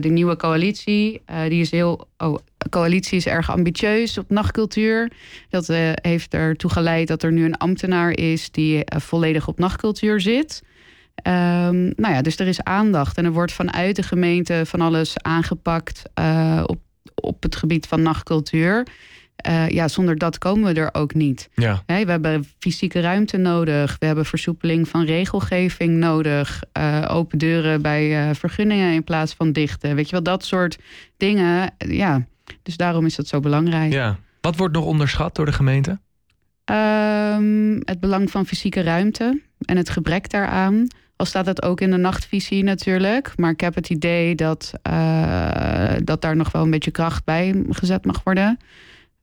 de 0.00 0.08
nieuwe 0.08 0.36
coalitie, 0.36 1.22
die 1.48 1.60
is 1.60 1.70
heel, 1.70 2.08
oh, 2.18 2.38
coalitie 2.70 3.16
is 3.16 3.26
erg 3.26 3.50
ambitieus 3.50 4.18
op 4.18 4.30
nachtcultuur. 4.30 5.12
Dat 5.48 5.66
heeft 6.02 6.34
ertoe 6.34 6.70
geleid 6.70 7.08
dat 7.08 7.22
er 7.22 7.32
nu 7.32 7.44
een 7.44 7.56
ambtenaar 7.56 8.10
is 8.10 8.50
die 8.50 8.82
volledig 8.84 9.48
op 9.48 9.58
nachtcultuur 9.58 10.20
zit. 10.20 10.62
Um, 11.22 11.92
nou 11.96 12.14
ja, 12.14 12.22
dus 12.22 12.38
er 12.38 12.46
is 12.46 12.62
aandacht 12.62 13.16
en 13.18 13.24
er 13.24 13.32
wordt 13.32 13.52
vanuit 13.52 13.96
de 13.96 14.02
gemeente 14.02 14.62
van 14.66 14.80
alles 14.80 15.14
aangepakt 15.22 16.02
op, 16.66 16.80
op 17.14 17.42
het 17.42 17.56
gebied 17.56 17.86
van 17.86 18.02
nachtcultuur. 18.02 18.86
Uh, 19.48 19.68
ja, 19.68 19.88
zonder 19.88 20.18
dat 20.18 20.38
komen 20.38 20.74
we 20.74 20.80
er 20.80 20.94
ook 20.94 21.14
niet. 21.14 21.48
Ja. 21.54 21.82
Hey, 21.86 22.04
we 22.04 22.10
hebben 22.10 22.44
fysieke 22.58 23.00
ruimte 23.00 23.36
nodig. 23.36 23.96
We 23.98 24.06
hebben 24.06 24.24
versoepeling 24.24 24.88
van 24.88 25.04
regelgeving 25.04 25.96
nodig. 25.96 26.62
Uh, 26.78 27.04
open 27.08 27.38
deuren 27.38 27.82
bij 27.82 28.28
uh, 28.28 28.34
vergunningen 28.34 28.92
in 28.92 29.04
plaats 29.04 29.34
van 29.34 29.52
dichten. 29.52 29.94
Weet 29.94 30.06
je 30.06 30.12
wel, 30.12 30.22
dat 30.22 30.44
soort 30.44 30.78
dingen. 31.16 31.70
Ja, 31.78 32.26
dus 32.62 32.76
daarom 32.76 33.06
is 33.06 33.14
dat 33.14 33.26
zo 33.26 33.40
belangrijk. 33.40 33.92
Ja. 33.92 34.18
Wat 34.40 34.56
wordt 34.56 34.74
nog 34.74 34.84
onderschat 34.84 35.34
door 35.34 35.46
de 35.46 35.52
gemeente? 35.52 35.90
Um, 36.64 37.80
het 37.84 38.00
belang 38.00 38.30
van 38.30 38.46
fysieke 38.46 38.82
ruimte 38.82 39.40
en 39.58 39.76
het 39.76 39.90
gebrek 39.90 40.30
daaraan. 40.30 40.86
Al 41.16 41.26
staat 41.26 41.44
dat 41.44 41.62
ook 41.62 41.80
in 41.80 41.90
de 41.90 41.96
nachtvisie 41.96 42.62
natuurlijk. 42.62 43.32
Maar 43.36 43.50
ik 43.50 43.60
heb 43.60 43.74
het 43.74 43.90
idee 43.90 44.34
dat 44.34 44.72
uh, 44.88 45.92
dat 46.04 46.20
daar 46.20 46.36
nog 46.36 46.52
wel 46.52 46.62
een 46.62 46.70
beetje 46.70 46.90
kracht 46.90 47.24
bij 47.24 47.64
gezet 47.68 48.04
mag 48.04 48.22
worden. 48.22 48.58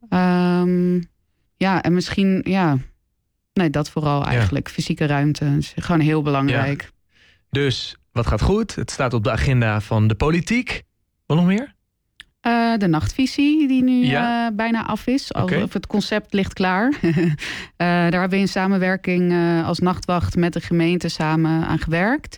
Ehm, 0.09 1.01
ja, 1.57 1.81
en 1.81 1.93
misschien, 1.93 2.41
ja, 2.43 2.77
nee, 3.53 3.69
dat 3.69 3.89
vooral 3.89 4.25
eigenlijk. 4.25 4.69
Fysieke 4.69 5.05
ruimte 5.05 5.45
is 5.57 5.73
gewoon 5.75 5.99
heel 5.99 6.21
belangrijk. 6.21 6.91
Dus 7.49 7.95
wat 8.11 8.27
gaat 8.27 8.41
goed? 8.41 8.75
Het 8.75 8.91
staat 8.91 9.13
op 9.13 9.23
de 9.23 9.31
agenda 9.31 9.81
van 9.81 10.07
de 10.07 10.15
politiek. 10.15 10.83
Wat 11.25 11.37
nog 11.37 11.45
meer? 11.45 11.75
Uh, 12.47 12.77
de 12.77 12.87
nachtvisie, 12.87 13.67
die 13.67 13.83
nu 13.83 14.05
ja. 14.05 14.49
uh, 14.49 14.55
bijna 14.55 14.85
af 14.85 15.07
is. 15.07 15.31
Okay. 15.31 15.61
Of 15.61 15.73
het 15.73 15.87
concept 15.87 16.33
ligt 16.33 16.53
klaar. 16.53 16.93
uh, 17.01 17.15
daar 17.77 18.11
hebben 18.11 18.29
we 18.29 18.37
in 18.37 18.47
samenwerking 18.47 19.33
als 19.65 19.79
nachtwacht 19.79 20.35
met 20.35 20.53
de 20.53 20.61
gemeente 20.61 21.09
samen 21.09 21.65
aan 21.65 21.79
gewerkt. 21.79 22.37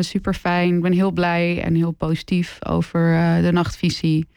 super 0.00 0.34
fijn. 0.34 0.74
Ik 0.76 0.82
ben 0.82 0.92
heel 0.92 1.10
blij 1.10 1.62
en 1.62 1.74
heel 1.74 1.90
positief 1.90 2.58
over 2.66 3.00
de 3.42 3.52
nachtvisie. 3.52 4.28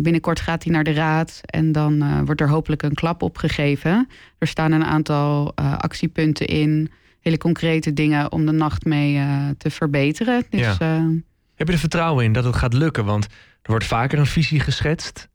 binnenkort 0.00 0.40
gaat 0.40 0.64
hij 0.64 0.72
naar 0.72 0.84
de 0.84 0.92
raad 0.92 1.40
en 1.44 1.72
dan 1.72 2.24
wordt 2.24 2.40
er 2.40 2.48
hopelijk 2.48 2.82
een 2.82 2.94
klap 2.94 3.22
opgegeven. 3.22 4.08
Er 4.38 4.46
staan 4.46 4.72
een 4.72 4.84
aantal 4.84 5.56
actiepunten 5.56 6.46
in, 6.46 6.90
hele 7.20 7.38
concrete 7.38 7.92
dingen 7.92 8.32
om 8.32 8.46
de 8.46 8.52
nacht 8.52 8.84
mee 8.84 9.20
te 9.56 9.70
verbeteren. 9.70 10.44
Dus, 10.50 10.76
ja. 10.78 11.10
Heb 11.58 11.66
je 11.66 11.72
er 11.72 11.78
vertrouwen 11.78 12.24
in 12.24 12.32
dat 12.32 12.44
het 12.44 12.56
gaat 12.56 12.72
lukken? 12.72 13.04
Want 13.04 13.24
er 13.62 13.70
wordt 13.70 13.84
vaker 13.84 14.18
een 14.18 14.26
visie 14.26 14.60
geschetst, 14.60 15.28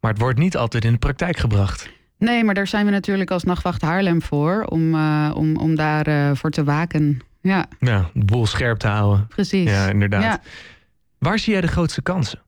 maar 0.00 0.10
het 0.10 0.20
wordt 0.20 0.38
niet 0.38 0.56
altijd 0.56 0.84
in 0.84 0.92
de 0.92 0.98
praktijk 0.98 1.36
gebracht. 1.36 1.90
Nee, 2.18 2.44
maar 2.44 2.54
daar 2.54 2.66
zijn 2.66 2.84
we 2.84 2.90
natuurlijk 2.90 3.30
als 3.30 3.44
Nachtwacht 3.44 3.82
Haarlem 3.82 4.22
voor, 4.22 4.64
om, 4.64 4.94
uh, 4.94 5.30
om, 5.34 5.56
om 5.56 5.74
daarvoor 5.74 6.12
uh, 6.14 6.30
voor 6.34 6.50
te 6.50 6.64
waken. 6.64 7.20
Ja. 7.40 7.66
ja, 7.78 8.10
de 8.14 8.24
boel 8.24 8.46
scherp 8.46 8.78
te 8.78 8.86
houden. 8.86 9.26
Precies. 9.26 9.70
Ja, 9.70 9.88
inderdaad. 9.88 10.22
Ja. 10.22 10.40
Waar 11.18 11.38
zie 11.38 11.52
jij 11.52 11.60
de 11.60 11.66
grootste 11.66 12.02
kansen? 12.02 12.42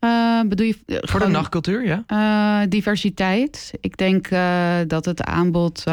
Uh, 0.00 0.40
bedoel 0.48 0.66
je, 0.66 0.76
voor 0.86 1.08
gewoon, 1.08 1.26
de 1.26 1.32
nachtcultuur, 1.32 1.86
ja? 1.86 2.66
diversiteit. 2.66 3.72
Ik 3.80 3.96
denk 3.96 4.28
dat 4.88 5.04
het 5.04 5.22
aanbod 5.22 5.84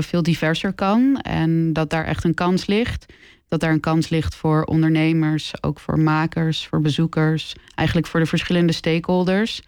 veel 0.00 0.22
diverser 0.22 0.72
kan 0.72 1.16
en 1.16 1.72
dat 1.72 1.90
daar 1.90 2.04
echt 2.04 2.24
een 2.24 2.34
kans 2.34 2.66
ligt 2.66 3.12
dat 3.52 3.60
daar 3.60 3.72
een 3.72 3.80
kans 3.80 4.08
ligt 4.08 4.34
voor 4.34 4.64
ondernemers, 4.64 5.52
ook 5.62 5.80
voor 5.80 5.98
makers, 5.98 6.66
voor 6.66 6.80
bezoekers, 6.80 7.54
eigenlijk 7.74 8.08
voor 8.08 8.20
de 8.20 8.26
verschillende 8.26 8.72
stakeholders. 8.72 9.62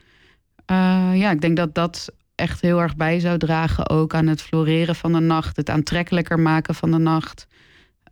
Uh, 0.71 1.11
ja, 1.15 1.31
ik 1.31 1.41
denk 1.41 1.57
dat 1.57 1.75
dat 1.75 2.13
echt 2.35 2.61
heel 2.61 2.81
erg 2.81 2.97
bij 2.97 3.21
zou 3.21 3.39
dragen 3.39 3.89
ook 3.89 4.15
aan 4.15 4.27
het 4.27 4.43
floreren 4.43 4.95
van 4.95 5.13
de 5.13 5.21
nacht, 5.21 5.57
het 5.57 5.71
aantrekkelijker 5.71 6.41
maken 6.41 6.75
van 6.75 6.91
de 6.91 6.99
nacht, 6.99 7.47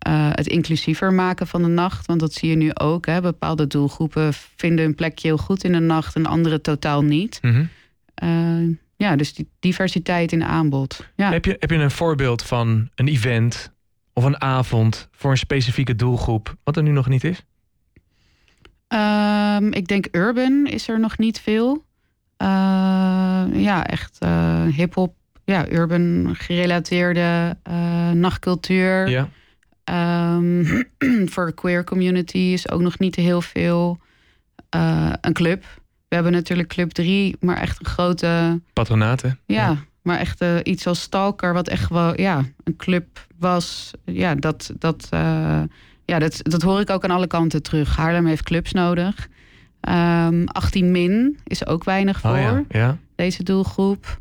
uh, 0.09 0.29
het 0.33 0.47
inclusiever 0.47 1.13
maken 1.13 1.47
van 1.47 1.63
de 1.63 1.69
nacht. 1.69 2.07
Want 2.07 2.21
dat 2.21 2.33
zie 2.33 2.51
je 2.51 2.57
nu 2.57 2.71
ook. 2.75 3.07
Hè. 3.07 3.21
Bepaalde 3.21 3.67
doelgroepen 3.67 4.33
vinden 4.57 4.85
een 4.85 4.95
plekje 4.95 5.29
heel 5.29 5.39
goed 5.39 5.65
in 5.65 5.73
de 5.73 5.81
nacht 5.81 6.15
en 6.15 6.27
andere 6.27 6.61
totaal 6.61 7.03
niet. 7.03 7.39
Mm 7.43 7.51
-hmm. 7.53 7.69
uh, 8.69 8.77
ja, 8.97 9.17
dus 9.17 9.35
die 9.35 9.49
diversiteit 9.61 10.33
in 10.33 10.45
aanbod. 10.45 11.07
Ja. 11.17 11.31
Heb, 11.31 11.45
je, 11.45 11.57
heb 11.59 11.71
je 11.71 11.77
een 11.77 11.91
voorbeeld 11.91 12.43
van 12.43 12.89
een 12.95 13.09
event 13.09 13.73
of 14.13 14.25
een 14.25 14.41
avond 14.41 15.09
voor 15.13 15.31
een 15.31 15.37
specifieke 15.37 15.97
doelgroep, 15.97 16.57
wat 16.65 16.77
er 16.77 16.83
nu 16.83 16.91
nog 16.91 17.09
niet 17.09 17.25
is? 17.25 17.45
Um, 18.89 19.73
ik 19.73 19.87
denk 19.87 20.09
urban 20.11 20.67
is 20.67 20.89
er 20.89 21.01
nog 21.01 21.19
niet 21.19 21.41
veel. 21.41 21.85
Uh, 22.39 22.49
ja, 23.53 23.87
echt 23.87 24.19
uh, 24.25 24.65
hip-hop, 24.65 25.15
ja, 25.45 25.69
urban 25.69 26.35
gerelateerde 26.39 27.57
uh, 27.71 28.11
nachtcultuur. 28.11 29.09
Ja. 29.09 29.29
Um, 30.37 30.67
voor 31.33 31.47
de 31.47 31.53
queer 31.55 31.85
community 31.85 32.39
is 32.39 32.71
ook 32.71 32.81
nog 32.81 32.99
niet 32.99 33.17
heel 33.17 33.41
veel. 33.41 33.99
een 35.21 35.33
club. 35.33 35.65
We 36.13 36.19
hebben 36.19 36.37
natuurlijk 36.37 36.69
Club 36.69 36.91
3, 36.91 37.37
maar 37.41 37.57
echt 37.57 37.81
een 37.81 37.87
grote. 37.87 38.61
Patronaten. 38.73 39.39
Ja, 39.47 39.67
ja. 39.67 39.77
Maar 40.03 40.19
echt 40.19 40.45
iets 40.63 40.87
als 40.87 41.01
Stalker, 41.01 41.53
wat 41.53 41.69
echt 41.69 41.89
wel 41.89 42.21
ja, 42.21 42.45
een 42.65 42.77
club 42.77 43.27
was, 43.39 43.91
ja, 44.05 44.35
dat, 44.35 44.73
dat, 44.79 45.09
uh, 45.15 45.63
ja, 46.05 46.19
dat, 46.19 46.41
dat 46.43 46.63
hoor 46.63 46.81
ik 46.81 46.91
ook 46.91 47.05
aan 47.05 47.11
alle 47.11 47.27
kanten 47.27 47.63
terug. 47.63 47.97
Haarlem 47.97 48.27
heeft 48.27 48.43
clubs 48.43 48.73
nodig. 48.73 49.29
Um, 49.89 49.95
ehm, 49.95 50.45
18 50.45 50.91
min 50.91 51.39
is 51.45 51.67
ook 51.67 51.85
weinig 51.85 52.21
voor 52.21 52.31
oh 52.31 52.37
ja, 52.37 52.65
ja. 52.69 52.99
deze 53.15 53.43
doelgroep. 53.43 54.21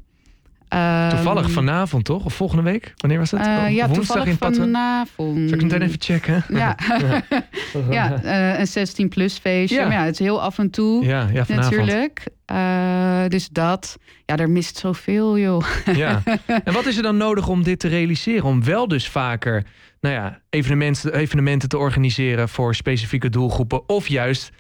Um, 0.74 1.10
toevallig 1.10 1.52
vanavond, 1.52 2.06
toch? 2.06 2.26
Of 2.26 2.34
volgende 2.34 2.64
week? 2.64 2.94
Wanneer 2.98 3.20
was 3.20 3.30
dat? 3.30 3.40
Uh, 3.40 3.70
ja, 3.70 3.88
toevallig 3.88 4.26
in 4.26 4.38
vanavond. 4.38 5.50
Zal 5.50 5.58
ik 5.58 5.64
meteen 5.64 5.82
even 5.82 6.02
checken? 6.02 6.44
Ja, 6.62 6.76
ja 7.90 8.24
uh, 8.24 8.60
een 8.60 8.68
16 8.68 9.10
plus 9.10 9.38
feestje. 9.38 9.76
Ja. 9.80 9.88
Maar 9.88 9.98
ja, 9.98 10.04
het 10.04 10.14
is 10.14 10.20
heel 10.20 10.42
af 10.42 10.58
en 10.58 10.70
toe 10.70 11.06
ja, 11.06 11.28
ja, 11.34 11.46
natuurlijk. 11.48 12.24
Uh, 12.52 13.28
dus 13.28 13.50
dat, 13.50 13.98
ja, 14.26 14.38
er 14.38 14.50
mist 14.50 14.78
zoveel, 14.78 15.40
joh. 15.40 15.66
Ja. 15.94 16.24
En 16.64 16.74
wat 16.74 16.86
is 16.86 16.98
er 16.98 17.04
dan 17.04 17.18
nodig 17.18 17.48
om 17.48 17.64
dit 17.64 17.80
te 17.80 17.88
realiseren? 17.88 18.44
Om 18.44 18.64
wel 18.64 18.88
dus 18.88 19.08
vaker 19.08 19.66
nou 20.02 20.16
ja, 20.16 20.42
evenementen, 20.50 21.14
evenementen 21.14 21.70
te 21.70 21.78
organiseren 21.78 22.50
voor 22.50 22.76
specifieke 22.76 23.30
doelgroepen. 23.30 23.90
Of 23.90 24.08
juist 24.08 24.52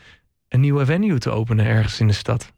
een 0.47 0.59
nieuwe 0.59 0.85
venue 0.85 1.17
te 1.17 1.29
openen 1.29 1.65
ergens 1.65 1.99
in 1.99 2.07
de 2.07 2.13
stad? 2.13 2.51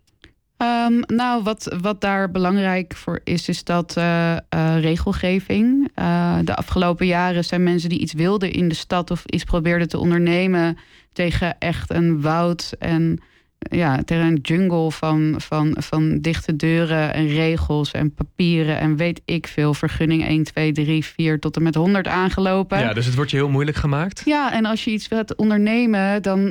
Um, 0.58 1.04
nou, 1.08 1.44
wat, 1.44 1.76
wat 1.82 2.02
daar 2.02 2.32
belangrijk 2.32 2.96
voor 2.96 3.20
is, 3.24 3.50
is 3.50 3.64
dat 3.64 3.96
uh, 3.98 4.38
uh, 4.56 4.80
regelgeving. 4.80 5.92
Uh, 5.96 6.38
de 6.44 6.56
afgelopen 6.56 7.06
jaren 7.06 7.46
zijn 7.46 7.64
mensen 7.64 7.90
die 7.90 8.00
iets 8.00 8.14
wilden 8.14 8.52
in 8.52 8.68
de 8.68 8.76
stad 8.76 9.12
of 9.12 9.26
iets 9.26 9.44
probeerden 9.44 9.88
te 9.88 9.98
ondernemen 9.98 10.78
tegen 11.14 11.58
echt 11.60 11.90
een 11.90 12.22
woud 12.22 12.74
en 12.80 13.20
ja, 13.70 14.00
een 14.06 14.40
jungle 14.42 14.92
van, 14.92 15.36
van, 15.38 15.76
van 15.80 16.20
dichte 16.20 16.56
deuren 16.56 17.14
en 17.14 17.28
regels 17.28 17.92
en 17.92 18.14
papieren 18.14 18.80
en 18.80 18.96
weet 18.96 19.22
ik 19.26 19.48
veel. 19.48 19.74
Vergunning 19.74 20.26
1, 20.26 20.44
2, 20.44 20.72
3, 20.72 21.06
4 21.06 21.40
tot 21.40 21.56
en 21.56 21.64
met 21.64 21.76
100 21.76 22.08
aangelopen. 22.08 22.80
Ja, 22.80 22.94
dus 22.94 23.06
het 23.06 23.16
wordt 23.16 23.32
je 23.32 23.38
heel 23.38 23.50
moeilijk 23.50 23.78
gemaakt. 23.78 24.22
Ja, 24.26 24.54
en 24.54 24.66
als 24.66 24.84
je 24.84 24.92
iets 24.92 25.08
wilt 25.08 25.36
ondernemen, 25.36 26.22
dan. 26.22 26.40
Uh, 26.40 26.50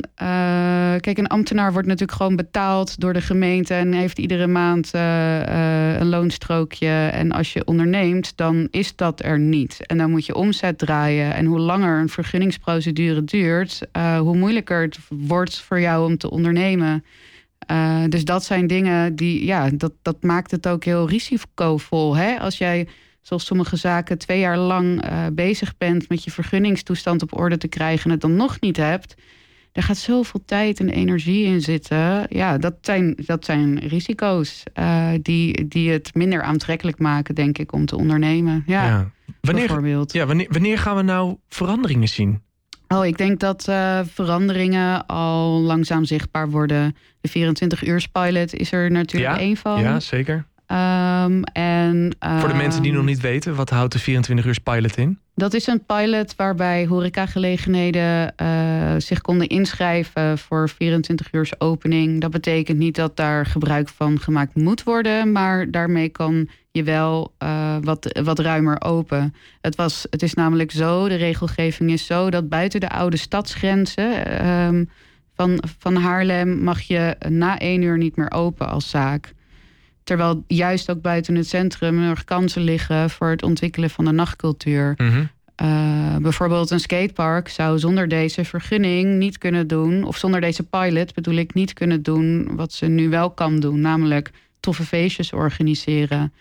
kijk, 1.00 1.18
een 1.18 1.26
ambtenaar 1.26 1.72
wordt 1.72 1.88
natuurlijk 1.88 2.18
gewoon 2.18 2.36
betaald 2.36 3.00
door 3.00 3.12
de 3.12 3.20
gemeente 3.20 3.74
en 3.74 3.92
heeft 3.92 4.18
iedere 4.18 4.46
maand 4.46 4.90
uh, 4.94 5.00
uh, 5.02 5.98
een 5.98 6.08
loonstrookje. 6.08 7.08
En 7.12 7.32
als 7.32 7.52
je 7.52 7.64
onderneemt, 7.64 8.36
dan 8.36 8.68
is 8.70 8.96
dat 8.96 9.24
er 9.24 9.38
niet. 9.38 9.86
En 9.86 9.98
dan 9.98 10.10
moet 10.10 10.26
je 10.26 10.34
omzet 10.34 10.78
draaien. 10.78 11.34
En 11.34 11.46
hoe 11.46 11.58
langer 11.58 12.00
een 12.00 12.08
vergunningsprocedure 12.08 13.24
duurt, 13.24 13.80
hoe 14.18 14.36
moeilijker 14.36 14.82
het 14.82 14.98
wordt 15.08 15.60
voor 15.60 15.80
jou 15.80 16.10
om 16.10 16.18
te 16.18 16.30
ondernemen. 16.30 17.01
Uh, 17.70 18.04
dus 18.08 18.24
dat 18.24 18.44
zijn 18.44 18.66
dingen 18.66 19.16
die, 19.16 19.44
ja, 19.44 19.70
dat, 19.70 19.92
dat 20.02 20.22
maakt 20.22 20.50
het 20.50 20.68
ook 20.68 20.84
heel 20.84 21.08
risicovol. 21.08 22.16
Hè? 22.16 22.38
Als 22.38 22.58
jij, 22.58 22.88
zoals 23.20 23.46
sommige 23.46 23.76
zaken, 23.76 24.18
twee 24.18 24.38
jaar 24.38 24.58
lang 24.58 25.04
uh, 25.04 25.26
bezig 25.32 25.76
bent 25.78 26.08
met 26.08 26.24
je 26.24 26.30
vergunningstoestand 26.30 27.22
op 27.22 27.38
orde 27.38 27.56
te 27.56 27.68
krijgen 27.68 28.04
en 28.04 28.10
het 28.10 28.20
dan 28.20 28.36
nog 28.36 28.60
niet 28.60 28.76
hebt. 28.76 29.14
Daar 29.72 29.84
gaat 29.84 29.96
zoveel 29.96 30.42
tijd 30.44 30.80
en 30.80 30.88
energie 30.88 31.44
in 31.44 31.60
zitten. 31.60 32.26
Ja, 32.28 32.58
dat 32.58 32.74
zijn, 32.80 33.16
dat 33.26 33.44
zijn 33.44 33.78
risico's 33.78 34.62
uh, 34.78 35.08
die, 35.22 35.68
die 35.68 35.90
het 35.90 36.14
minder 36.14 36.42
aantrekkelijk 36.42 36.98
maken, 36.98 37.34
denk 37.34 37.58
ik, 37.58 37.72
om 37.72 37.86
te 37.86 37.96
ondernemen. 37.96 38.62
Ja, 38.66 38.86
ja. 38.86 39.10
Wanneer, 39.40 39.66
bijvoorbeeld. 39.66 40.12
Ja, 40.12 40.26
wanneer, 40.26 40.46
wanneer 40.50 40.78
gaan 40.78 40.96
we 40.96 41.02
nou 41.02 41.36
veranderingen 41.48 42.08
zien? 42.08 42.42
Oh, 42.92 43.06
ik 43.06 43.18
denk 43.18 43.40
dat 43.40 43.66
uh, 43.68 44.00
veranderingen 44.12 45.06
al 45.06 45.60
langzaam 45.60 46.04
zichtbaar 46.04 46.50
worden. 46.50 46.96
De 47.20 47.28
24 47.28 48.10
pilot 48.12 48.54
is 48.54 48.72
er 48.72 48.90
natuurlijk 48.90 49.34
ja, 49.34 49.40
één 49.40 49.56
van. 49.56 49.80
Ja, 49.80 50.00
zeker. 50.00 50.44
Um, 50.72 51.44
en, 51.44 52.16
Voor 52.38 52.48
de 52.48 52.54
mensen 52.54 52.82
die 52.82 52.92
nog 52.92 53.04
niet 53.04 53.20
weten, 53.20 53.54
wat 53.54 53.70
houdt 53.70 53.92
de 53.92 53.98
24 53.98 54.46
uur 54.46 54.60
pilot 54.62 54.96
in? 54.96 55.18
Dat 55.34 55.54
is 55.54 55.66
een 55.66 55.84
pilot 55.84 56.36
waarbij 56.36 56.86
horecagelegenheden 56.86 58.34
uh, 58.42 58.94
zich 58.98 59.20
konden 59.20 59.46
inschrijven 59.46 60.38
voor 60.38 60.68
24 60.68 61.32
uur 61.32 61.50
opening. 61.58 62.20
Dat 62.20 62.30
betekent 62.30 62.78
niet 62.78 62.94
dat 62.94 63.16
daar 63.16 63.46
gebruik 63.46 63.88
van 63.88 64.20
gemaakt 64.20 64.54
moet 64.54 64.82
worden, 64.82 65.32
maar 65.32 65.70
daarmee 65.70 66.08
kan 66.08 66.48
je 66.72 66.82
wel 66.82 67.34
uh, 67.42 67.76
wat, 67.80 68.20
wat 68.22 68.38
ruimer 68.38 68.80
open. 68.82 69.34
Het, 69.60 69.76
was, 69.76 70.06
het 70.10 70.22
is 70.22 70.34
namelijk 70.34 70.70
zo, 70.70 71.08
de 71.08 71.14
regelgeving 71.14 71.90
is 71.90 72.06
zo 72.06 72.30
dat 72.30 72.48
buiten 72.48 72.80
de 72.80 72.88
oude 72.88 73.16
stadsgrenzen 73.16 74.46
um, 74.48 74.88
van, 75.34 75.62
van 75.78 75.96
Haarlem 75.96 76.62
mag 76.62 76.80
je 76.80 77.16
na 77.28 77.58
één 77.58 77.82
uur 77.82 77.98
niet 77.98 78.16
meer 78.16 78.30
open 78.30 78.68
als 78.68 78.90
zaak. 78.90 79.32
Terwijl 80.04 80.44
juist 80.46 80.90
ook 80.90 81.00
buiten 81.00 81.34
het 81.34 81.48
centrum 81.48 82.02
er 82.02 82.24
kansen 82.24 82.62
liggen 82.62 83.10
voor 83.10 83.28
het 83.28 83.42
ontwikkelen 83.42 83.90
van 83.90 84.04
de 84.04 84.12
nachtcultuur. 84.12 84.94
Mm 84.96 85.08
-hmm. 85.08 85.28
uh, 85.62 86.16
bijvoorbeeld 86.16 86.70
een 86.70 86.80
skatepark 86.80 87.48
zou 87.48 87.78
zonder 87.78 88.08
deze 88.08 88.44
vergunning 88.44 89.18
niet 89.18 89.38
kunnen 89.38 89.66
doen, 89.66 90.04
of 90.04 90.16
zonder 90.16 90.40
deze 90.40 90.62
pilot 90.62 91.14
bedoel 91.14 91.34
ik 91.34 91.54
niet 91.54 91.72
kunnen 91.72 92.02
doen 92.02 92.56
wat 92.56 92.72
ze 92.72 92.86
nu 92.86 93.08
wel 93.08 93.30
kan 93.30 93.60
doen, 93.60 93.80
namelijk 93.80 94.30
toffe 94.62 94.84
feestjes 94.84 95.32
organiseren. 95.32 96.32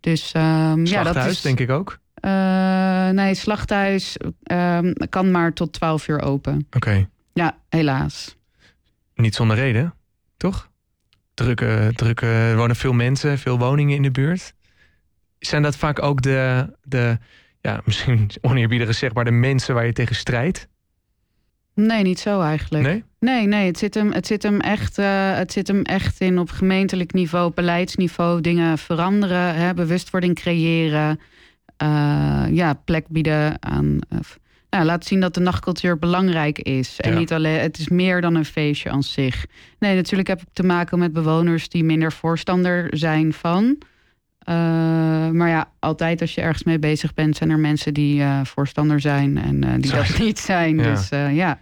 Dus 0.00 0.32
um, 0.36 0.86
ja, 0.86 1.02
dat 1.02 1.26
is, 1.26 1.40
denk 1.40 1.60
ik 1.60 1.70
ook. 1.70 1.98
Uh, 2.24 3.08
nee, 3.08 3.34
slachthuis 3.34 4.16
um, 4.52 4.92
kan 5.08 5.30
maar 5.30 5.52
tot 5.52 5.72
12 5.72 6.08
uur 6.08 6.22
open. 6.22 6.56
Oké. 6.66 6.76
Okay. 6.76 7.08
Ja, 7.32 7.58
helaas. 7.68 8.36
Niet 9.14 9.34
zonder 9.34 9.56
reden, 9.56 9.94
toch? 10.36 10.70
Drukke, 11.34 11.92
drukke, 11.94 12.26
er 12.26 12.56
wonen 12.56 12.76
veel 12.76 12.92
mensen, 12.92 13.38
veel 13.38 13.58
woningen 13.58 13.96
in 13.96 14.02
de 14.02 14.10
buurt. 14.10 14.54
Zijn 15.38 15.62
dat 15.62 15.76
vaak 15.76 16.02
ook 16.02 16.22
de, 16.22 16.70
de 16.82 17.18
ja, 17.60 17.80
misschien 17.84 18.30
oneerbiedig 18.40 18.94
zeg 18.94 19.14
maar, 19.14 19.24
de 19.24 19.30
mensen 19.30 19.74
waar 19.74 19.86
je 19.86 19.92
tegen 19.92 20.16
strijdt? 20.16 20.68
Nee, 21.86 22.02
niet 22.02 22.18
zo 22.18 22.40
eigenlijk. 22.40 22.84
Nee? 22.84 23.04
Nee, 23.20 23.46
nee 23.46 23.66
het, 23.66 23.78
zit 23.78 23.94
hem, 23.94 24.12
het, 24.12 24.26
zit 24.26 24.42
hem 24.42 24.60
echt, 24.60 24.98
uh, 24.98 25.36
het 25.36 25.52
zit 25.52 25.68
hem 25.68 25.82
echt 25.82 26.20
in 26.20 26.38
op 26.38 26.50
gemeentelijk 26.50 27.12
niveau, 27.12 27.52
beleidsniveau, 27.54 28.40
dingen 28.40 28.78
veranderen, 28.78 29.54
hè, 29.54 29.74
bewustwording 29.74 30.34
creëren, 30.34 31.20
uh, 31.82 32.44
ja, 32.50 32.74
plek 32.84 33.08
bieden 33.08 33.62
aan. 33.62 33.98
Uh, 34.12 34.18
nou, 34.70 34.84
laat 34.84 35.04
zien 35.04 35.20
dat 35.20 35.34
de 35.34 35.40
nachtcultuur 35.40 35.98
belangrijk 35.98 36.58
is. 36.58 37.00
En 37.00 37.14
niet 37.18 37.32
alleen, 37.32 37.60
het 37.60 37.78
is 37.78 37.88
meer 37.88 38.20
dan 38.20 38.34
een 38.34 38.44
feestje 38.44 38.90
aan 38.90 39.02
zich. 39.02 39.46
Nee, 39.78 39.94
natuurlijk 39.94 40.28
heb 40.28 40.40
ik 40.40 40.48
te 40.52 40.62
maken 40.62 40.98
met 40.98 41.12
bewoners 41.12 41.68
die 41.68 41.84
minder 41.84 42.12
voorstander 42.12 42.86
zijn 42.90 43.32
van. 43.32 43.78
maar 45.32 45.48
ja, 45.48 45.70
altijd 45.78 46.20
als 46.20 46.34
je 46.34 46.40
ergens 46.40 46.64
mee 46.64 46.78
bezig 46.78 47.14
bent, 47.14 47.36
zijn 47.36 47.50
er 47.50 47.58
mensen 47.58 47.94
die 47.94 48.22
voorstander 48.42 49.00
zijn 49.00 49.38
en 49.38 49.80
die 49.80 49.90
dat 49.90 50.18
niet 50.18 50.38
zijn. 50.38 50.76
Ja. 50.76 50.82
Dus 50.82 51.08
ja. 51.32 51.58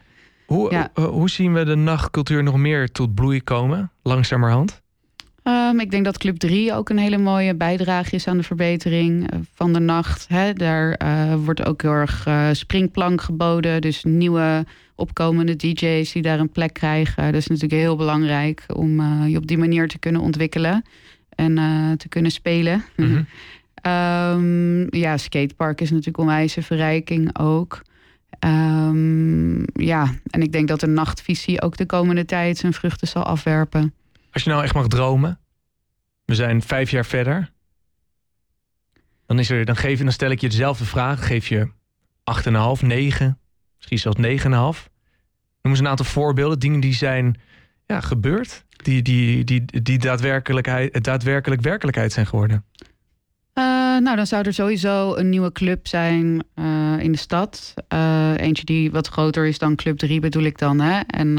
Hoe, 0.49 0.91
hoe 0.95 1.31
zien 1.31 1.53
we 1.53 1.65
de 1.65 1.75
nachtcultuur 1.75 2.43
nog 2.43 2.57
meer 2.57 2.93
tot 2.93 3.15
bloei 3.15 3.43
komen, 3.43 3.91
langzamerhand? 4.03 4.83
Um, 5.43 5.81
ik 5.81 5.91
denk 5.91 6.05
dat 6.05 6.19
Club 6.19 6.37
3 6.37 6.75
ook 6.75 6.89
een 6.89 6.99
hele 6.99 7.19
mooie 7.19 7.55
bijdrage 7.55 8.15
is 8.15 8.27
aan 8.27 8.37
de 8.37 8.43
verbetering 8.43 9.31
eh, 9.31 9.39
van 9.55 9.73
de 9.73 9.79
nacht. 9.79 10.29
Hè. 10.29 10.53
Daar 10.53 11.01
uh, 11.03 11.35
wordt 11.45 11.65
ook 11.65 11.83
heel 11.83 11.91
erg 11.91 12.27
uh, 12.27 12.49
springplank 12.53 13.21
geboden. 13.21 13.81
Dus 13.81 14.05
nieuwe 14.05 14.65
opkomende 14.95 15.57
DJ's 15.57 16.13
die 16.13 16.23
daar 16.23 16.41
een 16.41 16.51
plek 16.51 16.73
krijgen. 16.73 17.25
Dat 17.25 17.35
is 17.35 17.47
natuurlijk 17.47 17.81
heel 17.81 17.97
belangrijk 17.97 18.65
om 18.75 19.03
je 19.27 19.37
op 19.37 19.47
die 19.47 19.59
manier 19.59 19.89
te 19.89 19.99
kunnen 19.99 20.21
ontwikkelen 20.21 20.85
en 21.29 21.55
te 21.97 22.09
kunnen 22.09 22.31
spelen. 22.31 22.85
Mm 22.97 23.07
-hmm. 23.07 23.27
um, 23.93 24.87
ja, 24.91 25.17
skatepark 25.17 25.81
is 25.81 25.91
natuurlijk 25.91 26.19
onwijs 26.19 26.57
een 26.57 26.63
verrijking 26.63 27.39
ook. 27.39 27.83
Um, 28.47 29.65
ja, 29.73 30.15
en 30.31 30.43
ik 30.43 30.53
denk 30.53 30.69
dat 30.69 30.81
de 30.81 30.87
nachtvisie 30.87 31.63
ook 31.63 31.77
de 31.77 31.87
komende 31.87 32.25
tijd 32.25 32.59
zijn 32.59 32.73
vruchten 32.73 33.09
zal 33.09 33.23
afwerpen. 33.23 33.95
Als 34.33 34.43
je 34.43 34.51
nou 34.51 34.63
echt 34.63 34.75
mag 34.75 34.87
dromen, 34.87 35.39
we 36.25 36.35
zijn 36.35 36.63
vijf 36.63 36.91
jaar 36.91 37.07
verder. 37.07 37.51
Dan, 39.27 39.39
is 39.39 39.51
er, 39.51 39.65
dan, 39.65 39.77
geef, 39.77 39.99
dan 39.99 40.13
stel 40.13 40.31
ik 40.31 40.41
je 40.41 40.49
dezelfde 40.49 40.85
vraag. 40.85 41.27
Geef 41.27 41.49
je 41.49 41.71
8,5, 42.81 42.87
9, 42.87 43.39
misschien 43.77 43.99
zelfs 43.99 44.19
9,5. 44.19 44.91
Noem 45.63 45.73
eens 45.73 45.79
een 45.79 45.89
aantal 45.89 46.07
voorbeelden, 46.07 46.59
dingen 46.59 46.81
die 46.81 46.95
zijn 46.95 47.41
ja, 47.87 48.01
gebeurd. 48.01 48.65
Die, 48.77 49.03
die, 49.03 49.45
die, 49.45 49.83
die 49.83 49.99
daadwerkelijkheid, 49.99 51.05
daadwerkelijk 51.05 51.61
werkelijkheid 51.61 52.13
zijn 52.13 52.27
geworden. 52.27 52.65
Uh, 53.59 53.65
nou, 53.99 54.17
dan 54.17 54.27
zou 54.27 54.45
er 54.45 54.55
sowieso 54.55 55.15
een 55.15 55.29
nieuwe 55.29 55.53
club 55.53 55.87
zijn 55.87 56.45
uh, 56.55 56.99
in 56.99 57.13
de 57.13 57.19
stad. 57.19 57.75
Uh, 57.93 57.99
eentje 58.37 58.65
die 58.65 58.91
wat 58.91 59.09
groter 59.09 59.47
is 59.47 59.59
dan 59.59 59.77
Club 59.77 59.99
3 59.99 60.21
bedoel 60.21 60.43
ik 60.43 60.59
dan. 60.59 60.81
Hè? 60.81 61.01
En 61.01 61.39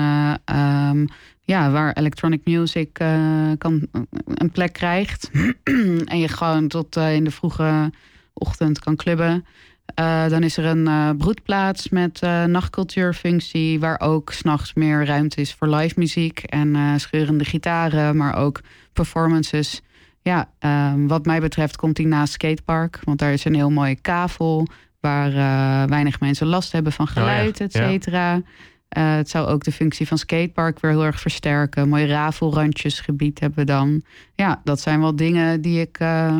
um, 0.55 1.07
ja, 1.41 1.71
waar 1.71 1.93
electronic 1.93 2.41
music 2.43 2.99
uh, 3.01 3.51
kan, 3.57 3.87
een 4.25 4.51
plek 4.51 4.73
krijgt. 4.73 5.29
en 6.05 6.19
je 6.19 6.27
gewoon 6.27 6.67
tot 6.67 6.95
in 6.95 7.23
de 7.23 7.31
vroege 7.31 7.91
ochtend 8.33 8.79
kan 8.79 8.95
clubben. 8.95 9.45
Dan 10.27 10.43
is 10.43 10.57
er 10.57 10.65
een 10.65 11.17
broedplaats 11.17 11.89
met 11.89 12.21
nachtcultuurfunctie, 12.45 13.79
waar 13.79 13.99
ook 13.99 14.31
s'nachts 14.31 14.73
meer 14.73 15.05
ruimte 15.05 15.41
is 15.41 15.53
voor 15.53 15.67
live 15.67 15.93
muziek 15.97 16.39
en 16.39 16.99
scheurende 16.99 17.45
gitaren, 17.45 18.17
maar 18.17 18.35
ook 18.35 18.61
performances. 18.93 19.81
Ja, 20.21 20.49
ehm, 20.59 21.07
wat 21.07 21.25
mij 21.25 21.39
betreft 21.39 21.75
komt 21.75 21.95
die 21.95 22.07
naast 22.07 22.33
skatepark, 22.33 22.99
want 23.03 23.19
daar 23.19 23.33
is 23.33 23.45
een 23.45 23.55
heel 23.55 23.69
mooie 23.69 23.95
kavel 23.95 24.67
waar 24.99 25.31
weinig 25.87 26.19
mensen 26.19 26.47
last 26.47 26.71
hebben 26.71 26.91
van 26.91 27.07
geluid, 27.07 27.51
oh 27.51 27.57
ja, 27.57 27.65
et 27.65 27.71
cetera. 27.71 28.41
Uh, 28.97 29.15
het 29.15 29.29
zou 29.29 29.47
ook 29.47 29.63
de 29.63 29.71
functie 29.71 30.07
van 30.07 30.17
skatepark 30.17 30.79
weer 30.79 30.91
heel 30.91 31.05
erg 31.05 31.19
versterken. 31.19 31.89
Mooi 31.89 32.05
rafelrandjesgebied 32.05 33.39
hebben 33.39 33.59
we 33.59 33.65
dan. 33.65 34.01
Ja, 34.35 34.61
dat 34.63 34.79
zijn 34.79 34.99
wel 34.99 35.15
dingen 35.15 35.61
die 35.61 35.79
ik, 35.79 35.99
uh, 35.99 36.39